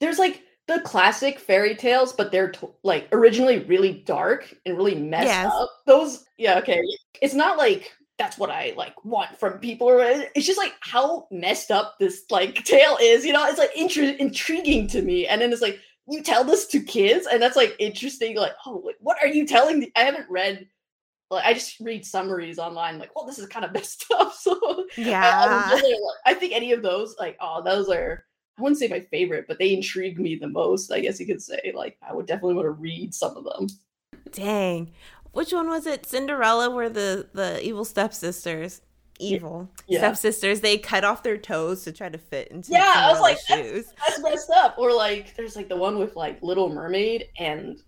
There's 0.00 0.18
like 0.18 0.42
the 0.66 0.80
classic 0.80 1.38
fairy 1.38 1.74
tales, 1.74 2.12
but 2.12 2.30
they're 2.30 2.52
t- 2.52 2.66
like 2.82 3.08
originally 3.12 3.60
really 3.60 4.02
dark 4.06 4.54
and 4.64 4.76
really 4.76 4.94
messed 4.94 5.26
yes. 5.26 5.52
up. 5.52 5.70
Those 5.86 6.24
yeah, 6.38 6.58
okay. 6.58 6.82
It's 7.20 7.34
not 7.34 7.58
like 7.58 7.92
that's 8.18 8.36
what 8.36 8.50
I 8.50 8.74
like 8.76 9.04
want 9.04 9.36
from 9.36 9.58
people. 9.58 9.88
Or 9.88 10.00
it's 10.02 10.46
just 10.46 10.58
like 10.58 10.74
how 10.80 11.26
messed 11.30 11.70
up 11.70 11.96
this 11.98 12.24
like 12.30 12.54
tale 12.64 12.98
is. 13.00 13.24
You 13.24 13.32
know, 13.32 13.46
it's 13.46 13.58
like 13.58 13.74
intri- 13.74 14.16
intriguing 14.18 14.86
to 14.88 15.02
me. 15.02 15.26
And 15.26 15.40
then 15.40 15.52
it's 15.52 15.62
like 15.62 15.80
you 16.08 16.22
tell 16.22 16.44
this 16.44 16.66
to 16.66 16.80
kids, 16.80 17.26
and 17.26 17.42
that's 17.42 17.56
like 17.56 17.74
interesting. 17.78 18.36
Like, 18.36 18.52
oh, 18.66 18.82
like, 18.84 18.96
what 19.00 19.16
are 19.22 19.28
you 19.28 19.46
telling? 19.46 19.80
The- 19.80 19.92
I 19.96 20.00
haven't 20.00 20.28
read 20.28 20.66
like 21.30 21.44
I 21.44 21.54
just 21.54 21.78
read 21.80 22.04
summaries 22.04 22.58
online, 22.58 22.98
like, 22.98 23.14
well, 23.14 23.24
this 23.24 23.38
is 23.38 23.46
kind 23.46 23.64
of 23.64 23.72
messed 23.74 24.06
up. 24.16 24.34
So 24.34 24.86
yeah, 24.96 25.44
I, 25.46 25.72
I, 25.72 25.74
really, 25.74 25.98
I, 26.26 26.34
think 26.34 26.52
any 26.52 26.72
of 26.72 26.82
those, 26.82 27.14
like, 27.18 27.36
oh, 27.40 27.62
those 27.62 27.88
are 27.88 28.24
I 28.58 28.62
wouldn't 28.62 28.78
say 28.78 28.88
my 28.88 29.00
favorite, 29.00 29.46
but 29.48 29.58
they 29.58 29.72
intrigue 29.72 30.18
me 30.18 30.34
the 30.34 30.48
most. 30.48 30.92
I 30.92 31.00
guess 31.00 31.20
you 31.20 31.26
could 31.26 31.40
say, 31.40 31.72
like, 31.74 31.96
I 32.06 32.12
would 32.14 32.26
definitely 32.26 32.54
want 32.54 32.66
to 32.66 32.72
read 32.72 33.14
some 33.14 33.36
of 33.36 33.44
them. 33.44 33.68
Dang, 34.32 34.92
which 35.32 35.52
one 35.52 35.68
was 35.68 35.86
it? 35.86 36.06
Cinderella, 36.06 36.70
where 36.70 36.88
the 36.88 37.28
the 37.32 37.64
evil 37.64 37.84
stepsisters 37.84 38.82
evil 39.20 39.68
yeah. 39.86 39.98
stepsisters 39.98 40.60
they 40.60 40.78
cut 40.78 41.04
off 41.04 41.22
their 41.22 41.36
toes 41.36 41.84
to 41.84 41.92
try 41.92 42.08
to 42.08 42.16
fit 42.16 42.48
into 42.48 42.72
yeah 42.72 42.94
i 42.96 43.12
was 43.12 43.20
like 43.20 43.38
shoes. 43.46 43.86
That's, 43.98 44.16
that's 44.16 44.22
messed 44.22 44.50
up 44.50 44.78
or 44.78 44.92
like 44.92 45.36
there's 45.36 45.56
like 45.56 45.68
the 45.68 45.76
one 45.76 45.98
with 45.98 46.16
like 46.16 46.42
little 46.42 46.70
mermaid 46.70 47.28
and 47.38 47.82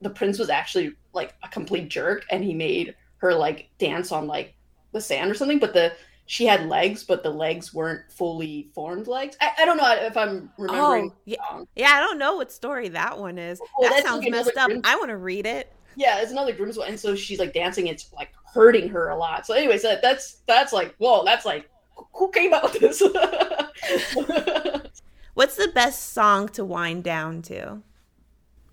the 0.00 0.10
prince 0.10 0.38
was 0.38 0.50
actually 0.50 0.94
like 1.12 1.34
a 1.42 1.48
complete 1.48 1.88
jerk 1.88 2.24
and 2.30 2.44
he 2.44 2.54
made 2.54 2.94
her 3.18 3.34
like 3.34 3.68
dance 3.78 4.12
on 4.12 4.26
like 4.26 4.54
the 4.92 5.00
sand 5.00 5.30
or 5.30 5.34
something 5.34 5.58
but 5.58 5.72
the 5.72 5.92
she 6.26 6.46
had 6.46 6.66
legs 6.68 7.02
but 7.04 7.22
the 7.22 7.30
legs 7.30 7.74
weren't 7.74 8.10
fully 8.12 8.70
formed 8.74 9.08
legs. 9.08 9.36
I, 9.40 9.50
I 9.58 9.64
don't 9.64 9.76
know 9.76 9.92
if 9.92 10.16
i'm 10.16 10.50
remembering 10.58 11.10
oh, 11.10 11.16
yeah. 11.24 11.62
yeah 11.74 11.90
i 11.94 12.00
don't 12.00 12.18
know 12.18 12.36
what 12.36 12.52
story 12.52 12.88
that 12.90 13.18
one 13.18 13.38
is. 13.38 13.60
Oh, 13.60 13.66
well, 13.80 13.90
that 13.90 14.04
sounds 14.04 14.22
like 14.22 14.30
messed 14.30 14.56
up. 14.56 14.68
Grimm's, 14.68 14.82
i 14.84 14.96
want 14.96 15.08
to 15.08 15.16
read 15.16 15.46
it. 15.46 15.72
Yeah 15.96 16.20
it's 16.20 16.30
another 16.32 16.52
grimm's 16.52 16.78
one 16.78 16.88
and 16.88 17.00
so 17.00 17.14
she's 17.14 17.38
like 17.38 17.52
dancing 17.52 17.88
it's 17.88 18.12
like 18.12 18.32
hurting 18.54 18.88
her 18.88 19.08
a 19.08 19.16
lot. 19.16 19.46
So 19.46 19.54
anyways 19.54 19.82
that, 19.82 20.02
that's 20.02 20.42
that's 20.46 20.72
like 20.72 20.94
whoa 20.98 21.24
that's 21.24 21.44
like 21.44 21.68
who 22.14 22.30
came 22.30 22.52
up 22.52 22.62
with 22.62 22.80
this? 22.80 23.02
What's 25.34 25.56
the 25.56 25.68
best 25.68 26.12
song 26.12 26.48
to 26.50 26.64
wind 26.64 27.04
down 27.04 27.42
to 27.42 27.82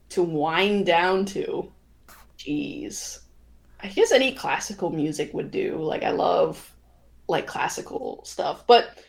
to 0.09 0.23
wind 0.23 0.85
down 0.85 1.25
to. 1.25 1.71
Jeez. 2.37 3.19
I 3.81 3.87
guess 3.87 4.11
any 4.11 4.33
classical 4.33 4.89
music 4.89 5.33
would 5.33 5.51
do. 5.51 5.77
Like 5.77 6.03
I 6.03 6.11
love 6.11 6.73
like 7.27 7.47
classical 7.47 8.21
stuff. 8.23 8.65
But 8.67 9.03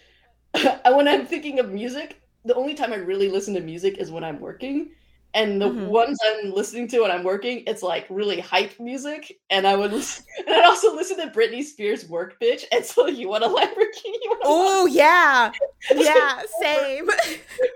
when 0.84 1.08
I'm 1.08 1.26
thinking 1.26 1.58
of 1.58 1.70
music, 1.70 2.20
the 2.44 2.54
only 2.54 2.74
time 2.74 2.92
I 2.92 2.96
really 2.96 3.28
listen 3.28 3.54
to 3.54 3.60
music 3.60 3.98
is 3.98 4.10
when 4.10 4.24
I'm 4.24 4.40
working. 4.40 4.90
And 5.34 5.60
the 5.60 5.68
mm-hmm. 5.68 5.86
ones 5.86 6.18
I'm 6.24 6.52
listening 6.52 6.88
to 6.88 7.00
when 7.00 7.10
I'm 7.10 7.22
working, 7.22 7.62
it's 7.66 7.82
like 7.82 8.06
really 8.08 8.40
hype 8.40 8.80
music. 8.80 9.38
And 9.50 9.66
I 9.66 9.76
would 9.76 9.92
listen, 9.92 10.24
and 10.38 10.48
I'd 10.48 10.64
also 10.64 10.94
listen 10.96 11.18
to 11.18 11.26
Britney 11.26 11.62
Spears' 11.62 12.08
"Work 12.08 12.40
Bitch." 12.40 12.64
And 12.72 12.84
so 12.84 13.06
you 13.08 13.28
want 13.28 13.44
a 13.44 13.48
Lamborghini? 13.48 14.38
Oh 14.42 14.86
yeah, 14.86 15.52
yeah, 15.94 16.40
same. 16.60 17.08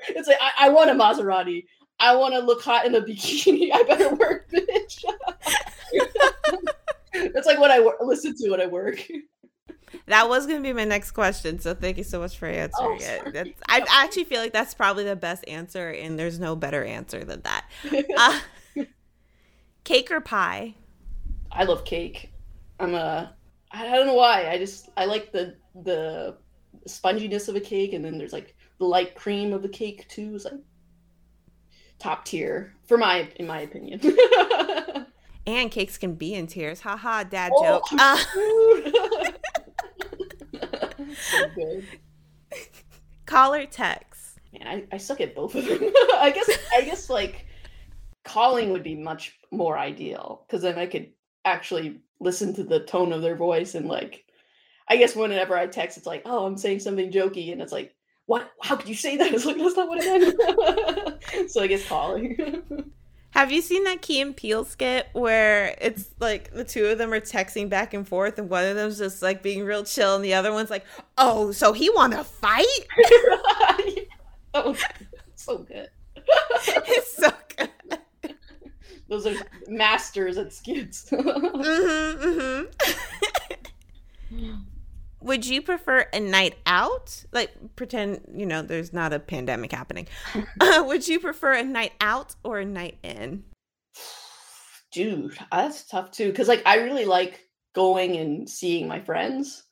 It's 0.08 0.28
like 0.28 0.38
I, 0.40 0.66
I 0.66 0.68
want 0.70 0.90
a 0.90 0.94
Maserati. 0.94 1.66
I 2.02 2.16
want 2.16 2.34
to 2.34 2.40
look 2.40 2.60
hot 2.62 2.84
in 2.84 2.96
a 2.96 3.00
bikini. 3.00 3.70
I 3.72 3.84
better 3.84 4.12
work, 4.16 4.50
bitch. 4.50 5.04
That's 7.32 7.46
like 7.46 7.60
what 7.60 7.70
I 7.70 7.76
w- 7.76 7.96
listen 8.00 8.34
to 8.38 8.50
when 8.50 8.60
I 8.60 8.66
work. 8.66 9.06
That 10.06 10.28
was 10.28 10.46
going 10.46 10.58
to 10.58 10.62
be 10.68 10.72
my 10.72 10.84
next 10.84 11.12
question. 11.12 11.60
So 11.60 11.74
thank 11.74 11.98
you 11.98 12.02
so 12.02 12.18
much 12.18 12.36
for 12.36 12.46
answering 12.46 12.98
oh, 13.00 13.28
it. 13.34 13.56
I 13.68 13.84
actually 13.88 14.24
feel 14.24 14.40
like 14.40 14.52
that's 14.52 14.74
probably 14.74 15.04
the 15.04 15.14
best 15.14 15.46
answer, 15.46 15.90
and 15.90 16.18
there's 16.18 16.40
no 16.40 16.56
better 16.56 16.82
answer 16.84 17.24
than 17.24 17.42
that. 17.42 17.66
Uh, 18.16 18.84
cake 19.84 20.10
or 20.10 20.20
pie? 20.20 20.74
I 21.52 21.64
love 21.64 21.84
cake. 21.84 22.32
I'm 22.80 22.94
a. 22.94 23.32
I 23.70 23.84
don't 23.96 24.06
know 24.06 24.14
why. 24.14 24.48
I 24.48 24.58
just 24.58 24.88
I 24.96 25.04
like 25.04 25.30
the 25.30 25.56
the 25.84 26.36
sponginess 26.88 27.48
of 27.48 27.54
a 27.54 27.60
cake, 27.60 27.92
and 27.92 28.04
then 28.04 28.18
there's 28.18 28.32
like 28.32 28.56
the 28.78 28.86
light 28.86 29.14
cream 29.14 29.52
of 29.52 29.62
the 29.62 29.68
cake 29.68 30.08
too. 30.08 30.32
It's 30.34 30.44
like 30.44 30.54
top 32.02 32.24
tier 32.24 32.74
for 32.86 32.98
my 32.98 33.28
in 33.36 33.46
my 33.46 33.60
opinion. 33.60 34.00
and 35.46 35.70
cakes 35.70 35.96
can 35.96 36.14
be 36.14 36.34
in 36.34 36.46
tiers. 36.46 36.80
Haha, 36.80 37.24
dad 37.24 37.52
oh, 37.54 37.64
joke. 37.64 37.84
Uh, 37.92 38.16
so 41.14 41.48
good. 41.54 41.86
Call 43.26 43.54
or 43.54 43.66
text? 43.66 44.40
Man, 44.52 44.66
I, 44.66 44.94
I 44.94 44.98
suck 44.98 45.20
at 45.20 45.34
both 45.34 45.54
of 45.54 45.64
them. 45.64 45.78
I 46.14 46.32
guess 46.34 46.50
I 46.74 46.82
guess 46.82 47.08
like 47.08 47.46
calling 48.24 48.70
would 48.70 48.82
be 48.82 48.96
much 48.96 49.38
more 49.50 49.78
ideal 49.78 50.44
because 50.46 50.62
then 50.62 50.78
I 50.78 50.86
could 50.86 51.10
actually 51.44 52.00
listen 52.20 52.54
to 52.54 52.64
the 52.64 52.80
tone 52.80 53.12
of 53.12 53.22
their 53.22 53.36
voice 53.36 53.74
and 53.74 53.88
like 53.88 54.24
I 54.88 54.96
guess 54.96 55.16
whenever 55.16 55.56
I 55.56 55.66
text 55.66 55.96
it's 55.96 56.06
like, 56.06 56.22
oh, 56.24 56.44
I'm 56.44 56.58
saying 56.58 56.80
something 56.80 57.10
jokey 57.10 57.52
and 57.52 57.62
it's 57.62 57.72
like, 57.72 57.94
what? 58.26 58.50
How 58.62 58.76
could 58.76 58.88
you 58.88 58.94
say 58.94 59.16
that? 59.16 59.32
It's 59.34 59.44
like 59.44 59.56
that's 59.56 59.76
not 59.76 59.88
what 59.88 60.00
I 60.02 60.18
meant. 60.18 61.50
so 61.50 61.62
I 61.62 61.66
guess 61.66 61.86
calling. 61.86 62.92
Have 63.30 63.50
you 63.50 63.62
seen 63.62 63.84
that 63.84 64.02
Key 64.02 64.20
and 64.20 64.36
Peele 64.36 64.64
skit 64.64 65.08
where 65.14 65.74
it's 65.80 66.10
like 66.20 66.52
the 66.52 66.64
two 66.64 66.84
of 66.86 66.98
them 66.98 67.14
are 67.14 67.20
texting 67.20 67.70
back 67.70 67.94
and 67.94 68.06
forth, 68.06 68.38
and 68.38 68.50
one 68.50 68.64
of 68.64 68.76
them's 68.76 68.98
just 68.98 69.22
like 69.22 69.42
being 69.42 69.64
real 69.64 69.84
chill, 69.84 70.16
and 70.16 70.24
the 70.24 70.34
other 70.34 70.52
one's 70.52 70.68
like, 70.68 70.84
"Oh, 71.16 71.50
so 71.50 71.72
he 71.72 71.88
want 71.88 72.12
to 72.12 72.24
fight?" 72.24 72.66
oh, 74.54 74.76
so 75.34 75.58
good. 75.58 75.88
it's 76.16 77.16
so 77.16 77.30
good. 77.56 77.70
Those 79.08 79.26
are 79.26 79.34
masters 79.66 80.36
at 80.36 80.52
skits. 80.52 81.08
mm-hmm, 81.10 81.28
mm-hmm 81.28 82.81
would 85.32 85.46
you 85.46 85.62
prefer 85.62 86.06
a 86.12 86.20
night 86.20 86.58
out? 86.66 87.24
Like 87.32 87.52
pretend, 87.74 88.34
you 88.34 88.44
know, 88.44 88.60
there's 88.60 88.92
not 88.92 89.14
a 89.14 89.18
pandemic 89.18 89.72
happening. 89.72 90.06
uh, 90.60 90.84
would 90.86 91.08
you 91.08 91.20
prefer 91.20 91.54
a 91.54 91.64
night 91.64 91.92
out 92.02 92.34
or 92.44 92.58
a 92.58 92.66
night 92.66 92.98
in? 93.02 93.42
Dude, 94.92 95.38
that's 95.50 95.86
tough 95.86 96.10
too 96.10 96.34
cuz 96.34 96.48
like 96.48 96.62
I 96.66 96.80
really 96.80 97.06
like 97.06 97.48
going 97.74 98.18
and 98.18 98.46
seeing 98.46 98.86
my 98.86 99.00
friends, 99.00 99.64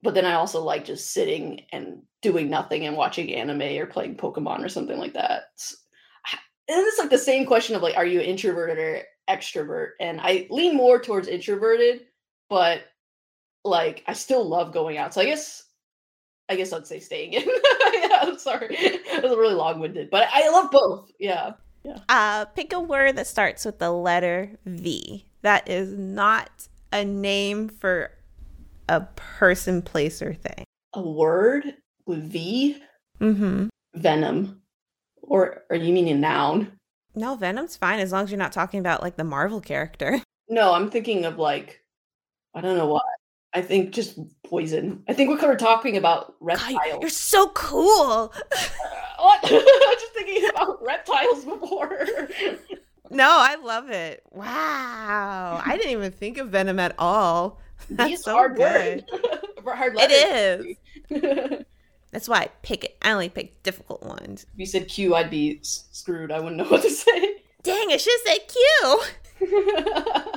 but 0.00 0.14
then 0.14 0.24
I 0.24 0.34
also 0.34 0.62
like 0.62 0.84
just 0.84 1.12
sitting 1.12 1.62
and 1.72 2.02
doing 2.22 2.48
nothing 2.48 2.86
and 2.86 2.96
watching 2.96 3.34
anime 3.34 3.62
or 3.62 3.86
playing 3.86 4.16
Pokemon 4.16 4.64
or 4.64 4.68
something 4.68 5.00
like 5.00 5.14
that. 5.14 5.46
And 6.68 6.78
it's 6.86 7.00
like 7.00 7.10
the 7.10 7.18
same 7.18 7.46
question 7.46 7.74
of 7.74 7.82
like 7.82 7.96
are 7.96 8.06
you 8.06 8.20
introverted 8.20 8.78
or 8.78 9.02
extrovert? 9.28 9.94
And 9.98 10.20
I 10.20 10.46
lean 10.50 10.76
more 10.76 11.00
towards 11.00 11.26
introverted, 11.26 12.02
but 12.48 12.82
like 13.64 14.04
I 14.06 14.12
still 14.12 14.46
love 14.46 14.72
going 14.72 14.98
out. 14.98 15.14
So 15.14 15.20
I 15.20 15.24
guess 15.24 15.64
I 16.48 16.56
guess 16.56 16.72
I'd 16.72 16.86
say 16.86 17.00
staying 17.00 17.32
in. 17.32 17.42
yeah, 17.94 18.18
I'm 18.22 18.38
sorry. 18.38 18.68
It 18.70 19.22
was 19.22 19.36
really 19.36 19.54
long 19.54 19.80
winded, 19.80 20.10
but 20.10 20.28
I 20.32 20.48
love 20.50 20.70
both. 20.70 21.10
Yeah. 21.18 21.52
Yeah. 21.84 21.98
Uh, 22.08 22.44
pick 22.46 22.72
a 22.72 22.80
word 22.80 23.16
that 23.16 23.26
starts 23.26 23.64
with 23.64 23.78
the 23.78 23.90
letter 23.90 24.50
V. 24.64 25.26
That 25.42 25.68
is 25.68 25.96
not 25.98 26.68
a 26.92 27.04
name 27.04 27.68
for 27.68 28.10
a 28.88 29.02
person, 29.16 29.82
place, 29.82 30.22
or 30.22 30.32
thing. 30.32 30.64
A 30.94 31.02
word 31.02 31.74
with 32.06 32.30
V? 32.30 32.78
Mm-hmm. 33.20 33.68
Venom. 33.94 34.62
Or 35.22 35.64
are 35.70 35.76
you 35.76 35.92
meaning 35.92 36.14
a 36.14 36.18
noun? 36.18 36.72
No, 37.14 37.34
Venom's 37.36 37.76
fine 37.76 38.00
as 38.00 38.12
long 38.12 38.24
as 38.24 38.30
you're 38.30 38.38
not 38.38 38.52
talking 38.52 38.80
about 38.80 39.02
like 39.02 39.16
the 39.16 39.24
Marvel 39.24 39.60
character. 39.60 40.20
No, 40.48 40.74
I'm 40.74 40.90
thinking 40.90 41.24
of 41.24 41.38
like 41.38 41.80
I 42.54 42.60
don't 42.60 42.76
know 42.76 42.86
what. 42.86 43.02
I 43.54 43.62
think 43.62 43.92
just 43.92 44.18
poison. 44.42 45.04
I 45.08 45.12
think 45.12 45.30
we're 45.30 45.38
kind 45.38 45.52
of 45.52 45.58
talking 45.58 45.96
about 45.96 46.34
reptiles. 46.40 46.80
God, 46.90 47.00
you're 47.00 47.08
so 47.08 47.48
cool. 47.50 48.32
Uh, 48.52 48.66
what? 49.18 49.40
I 49.44 49.52
was 49.52 50.00
just 50.00 50.12
thinking 50.12 50.50
about 50.50 50.82
reptiles 50.82 51.44
before. 51.44 52.08
no, 53.10 53.28
I 53.30 53.54
love 53.54 53.90
it. 53.90 54.24
Wow. 54.32 55.62
I 55.64 55.76
didn't 55.76 55.92
even 55.92 56.10
think 56.10 56.38
of 56.38 56.48
Venom 56.48 56.80
at 56.80 56.96
all. 56.98 57.60
That's 57.88 58.10
These 58.10 58.24
so 58.24 58.32
hard 58.32 58.56
good. 58.56 59.04
hard 59.64 59.94
it 59.98 60.76
is. 61.10 61.64
That's 62.10 62.28
why 62.28 62.38
I 62.38 62.48
pick 62.62 62.84
it. 62.84 62.96
I 63.02 63.12
only 63.12 63.28
pick 63.28 63.62
difficult 63.62 64.02
ones. 64.02 64.46
If 64.54 64.58
you 64.58 64.66
said 64.66 64.88
Q, 64.88 65.14
I'd 65.14 65.30
be 65.30 65.60
screwed. 65.62 66.32
I 66.32 66.40
wouldn't 66.40 66.56
know 66.56 66.64
what 66.64 66.82
to 66.82 66.90
say. 66.90 67.36
Dang, 67.62 67.92
I 67.92 67.96
should 67.98 68.12
have 68.26 68.38
said 68.38 68.48
Q. 69.40 70.34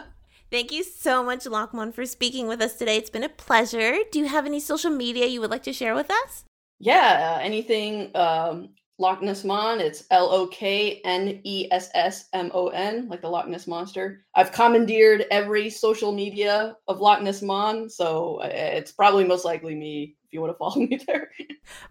Thank 0.50 0.72
you 0.72 0.84
so 0.84 1.24
much, 1.24 1.46
Lokman, 1.46 1.94
for 1.94 2.06
speaking 2.06 2.48
with 2.48 2.62
us 2.62 2.76
today. 2.76 2.98
It's 2.98 3.10
been 3.10 3.24
a 3.24 3.30
pleasure. 3.30 3.98
Do 4.12 4.20
you 4.20 4.28
have 4.28 4.46
any 4.46 4.60
social 4.60 4.92
media 4.92 5.26
you 5.26 5.42
would 5.42 5.52
like 5.52 5.64
to 5.64 5.74
share 5.74 5.94
with 5.94 6.10
us? 6.10 6.46
Yeah, 6.80 7.36
uh, 7.38 7.42
anything 7.42 8.16
um, 8.16 8.70
Lokness 9.00 9.44
Mon. 9.44 9.82
It's 9.82 10.06
L 10.10 10.30
O 10.32 10.48
K 10.48 11.02
N 11.04 11.42
E 11.44 11.68
S 11.72 11.90
S 11.94 12.30
M 12.34 12.50
O 12.54 12.70
N, 12.70 13.08
like 13.10 13.22
the 13.22 13.30
Loch 13.30 13.48
Ness 13.48 13.68
Monster. 13.68 14.26
I've 14.36 14.52
commandeered 14.52 15.26
every 15.32 15.70
social 15.70 16.12
media 16.12 16.78
of 16.88 17.00
Lokness 17.00 17.44
Mon, 17.44 17.90
so 17.90 18.38
uh, 18.38 18.50
it's 18.52 18.92
probably 18.92 19.24
most 19.24 19.46
likely 19.46 19.76
me 19.76 20.16
if 20.26 20.34
you 20.34 20.42
want 20.42 20.54
to 20.54 20.58
follow 20.58 20.76
me 20.88 21.00
there. 21.06 21.30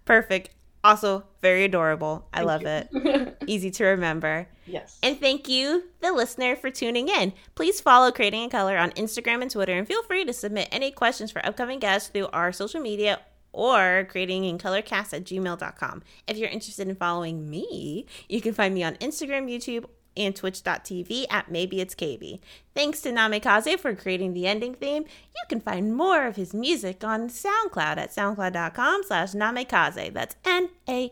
Perfect. 0.04 0.50
Also, 0.84 1.24
very 1.42 1.64
adorable. 1.64 2.28
I 2.32 2.38
thank 2.38 2.46
love 2.46 2.62
you. 2.62 2.68
it. 2.68 3.36
Easy 3.46 3.70
to 3.72 3.84
remember. 3.84 4.48
Yes. 4.66 4.98
And 5.02 5.18
thank 5.18 5.48
you, 5.48 5.84
the 6.00 6.12
listener, 6.12 6.56
for 6.56 6.70
tuning 6.70 7.08
in. 7.08 7.32
Please 7.54 7.80
follow 7.80 8.12
Creating 8.12 8.44
in 8.44 8.50
Color 8.50 8.76
on 8.78 8.90
Instagram 8.92 9.42
and 9.42 9.50
Twitter, 9.50 9.72
and 9.72 9.86
feel 9.86 10.02
free 10.04 10.24
to 10.24 10.32
submit 10.32 10.68
any 10.70 10.90
questions 10.90 11.30
for 11.30 11.44
upcoming 11.44 11.78
guests 11.78 12.08
through 12.08 12.28
our 12.28 12.52
social 12.52 12.80
media 12.80 13.20
or 13.52 14.06
creating 14.10 14.44
in 14.44 14.58
colorcast 14.58 15.14
at 15.14 15.24
gmail.com. 15.24 16.02
If 16.28 16.36
you're 16.36 16.50
interested 16.50 16.88
in 16.88 16.94
following 16.94 17.48
me, 17.48 18.06
you 18.28 18.42
can 18.42 18.52
find 18.52 18.74
me 18.74 18.84
on 18.84 18.96
Instagram, 18.96 19.50
YouTube, 19.50 19.86
and 20.16 20.34
twitch.tv 20.34 21.26
at 21.30 21.50
maybe 21.50 21.80
it's 21.80 21.94
KB. 21.94 22.40
Thanks 22.74 23.00
to 23.02 23.10
Namikaze 23.10 23.78
for 23.78 23.94
creating 23.94 24.34
the 24.34 24.46
ending 24.46 24.74
theme. 24.74 25.04
You 25.04 25.42
can 25.48 25.60
find 25.60 25.96
more 25.96 26.26
of 26.26 26.36
his 26.36 26.52
music 26.52 27.04
on 27.04 27.28
SoundCloud 27.28 27.96
at 27.96 28.10
soundcloud.com 28.10 29.02
slash 29.04 29.32
Namikaze. 29.32 30.12
That's 30.12 30.36
N-A-M-I-K-A-Z-E. 30.44 31.10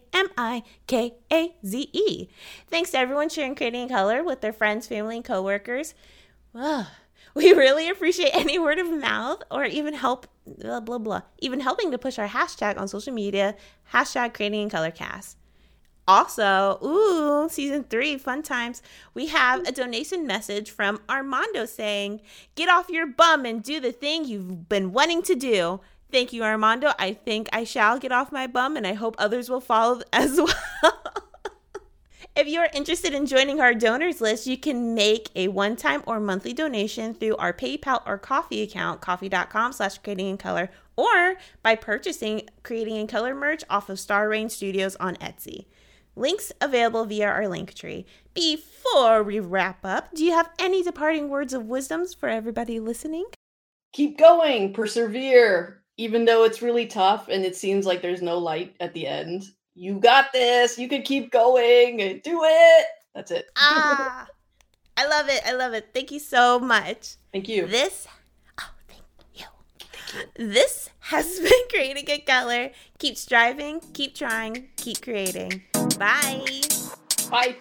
Thanks 2.69 2.91
to 2.91 2.99
everyone 2.99 3.29
sharing 3.29 3.55
Creating 3.55 3.83
in 3.83 3.89
Color 3.89 4.23
with 4.23 4.41
their 4.41 4.53
friends, 4.53 4.87
family, 4.87 5.17
and 5.17 5.25
coworkers. 5.25 5.95
Well, 6.53 6.89
we 7.35 7.53
really 7.53 7.89
appreciate 7.89 8.35
any 8.35 8.59
word 8.59 8.79
of 8.79 8.91
mouth 8.91 9.43
or 9.51 9.65
even 9.65 9.95
help, 9.95 10.27
blah, 10.47 10.81
blah, 10.81 10.99
blah, 10.99 11.23
even 11.39 11.61
helping 11.61 11.91
to 11.91 11.99
push 11.99 12.19
our 12.19 12.29
hashtag 12.29 12.79
on 12.79 12.89
social 12.89 13.13
media, 13.13 13.57
hashtag 13.93 14.35
creating 14.35 14.63
in 14.63 14.71
color 14.71 14.91
cast. 14.91 15.37
Also, 16.07 16.79
ooh, 16.85 17.49
season 17.49 17.85
three, 17.85 18.19
fun 18.19 18.43
times. 18.43 18.83
We 19.15 19.29
have 19.29 19.67
a 19.67 19.73
donation 19.73 20.27
message 20.27 20.71
from 20.71 21.01
Armando 21.09 21.65
saying, 21.65 22.21
Get 22.55 22.69
off 22.69 22.91
your 22.91 23.07
bum 23.07 23.47
and 23.47 23.63
do 23.63 23.81
the 23.81 23.93
thing 23.93 24.25
you've 24.25 24.69
been 24.69 24.93
wanting 24.93 25.23
to 25.23 25.35
do. 25.35 25.81
Thank 26.13 26.33
you, 26.33 26.45
Armando. 26.45 26.93
I 26.99 27.15
think 27.15 27.49
I 27.53 27.65
shall 27.65 27.99
get 27.99 28.13
off 28.13 28.31
my 28.31 28.47
bum 28.47 28.77
and 28.77 28.87
I 28.87 28.93
hope 28.93 29.17
others 29.19 29.49
will 29.49 29.61
follow 29.61 30.03
as 30.13 30.37
well. 30.37 31.15
If 32.37 32.49
you 32.49 32.59
are 32.59 32.71
interested 32.75 33.15
in 33.15 33.27
joining 33.27 33.61
our 33.61 33.75
donors 33.75 34.21
list, 34.21 34.49
you 34.49 34.59
can 34.59 34.93
make 34.93 35.31
a 35.37 35.47
one-time 35.47 36.03
or 36.05 36.19
monthly 36.19 36.53
donation 36.53 37.15
through 37.15 37.37
our 37.37 37.53
PayPal 37.53 38.03
or 38.05 38.19
Ko-fi 38.19 38.63
account, 38.63 39.01
ko-fi.com 39.01 39.73
slash 39.73 39.99
creating 39.99 40.31
in 40.31 40.37
color, 40.37 40.69
or 40.97 41.37
by 41.63 41.77
purchasing 41.77 42.49
creating 42.65 42.97
in 42.97 43.07
color 43.07 43.37
merch 43.37 43.63
off 43.71 43.89
of 43.89 44.01
Star 44.01 44.29
Rain 44.29 44.49
Studios 44.49 44.97
on 44.97 45.15
Etsy. 45.17 45.67
Links 46.17 46.53
available 46.61 47.05
via 47.05 47.27
our 47.27 47.43
Linktree. 47.43 48.05
Before 48.35 49.23
we 49.23 49.41
wrap 49.41 49.85
up, 49.85 50.15
do 50.15 50.25
you 50.25 50.33
have 50.33 50.51
any 50.59 50.83
departing 50.83 51.29
words 51.29 51.53
of 51.53 51.67
wisdoms 51.67 52.15
for 52.15 52.29
everybody 52.29 52.81
listening? 52.81 53.27
Keep 53.93 54.19
going, 54.19 54.73
persevere, 54.73 55.83
even 55.97 56.25
though 56.25 56.45
it's 56.45 56.63
really 56.63 56.87
tough 56.87 57.29
and 57.29 57.45
it 57.45 57.57
seems 57.57 57.87
like 57.87 58.03
there's 58.03 58.23
no 58.23 58.39
light 58.39 58.75
at 58.81 58.93
the 58.95 59.07
end 59.07 59.45
you 59.75 59.99
got 59.99 60.33
this. 60.33 60.79
You 60.79 60.89
can 60.89 61.03
keep 61.03 61.31
going. 61.31 61.97
Do 62.23 62.41
it. 62.45 62.87
That's 63.15 63.31
it. 63.31 63.47
ah, 63.57 64.27
I 64.97 65.07
love 65.07 65.29
it. 65.29 65.43
I 65.45 65.53
love 65.53 65.75
it. 65.75 65.89
Thank 65.93 66.13
you 66.13 66.21
so 66.21 66.59
much. 66.59 67.17
Thank 67.33 67.49
you. 67.49 67.67
This, 67.67 68.07
oh, 68.61 68.71
thank 68.89 69.03
you. 69.35 69.47
Thank 69.79 70.39
you. 70.39 70.49
This 70.53 70.91
has 71.01 71.41
been 71.41 71.51
creating 71.71 72.07
in 72.07 72.21
color. 72.27 72.71
Keep 72.99 73.17
striving, 73.17 73.81
keep 73.93 74.15
trying, 74.15 74.69
keep 74.77 75.03
creating. 75.03 75.63
Bye. 75.99 76.45
Bye. 77.31 77.57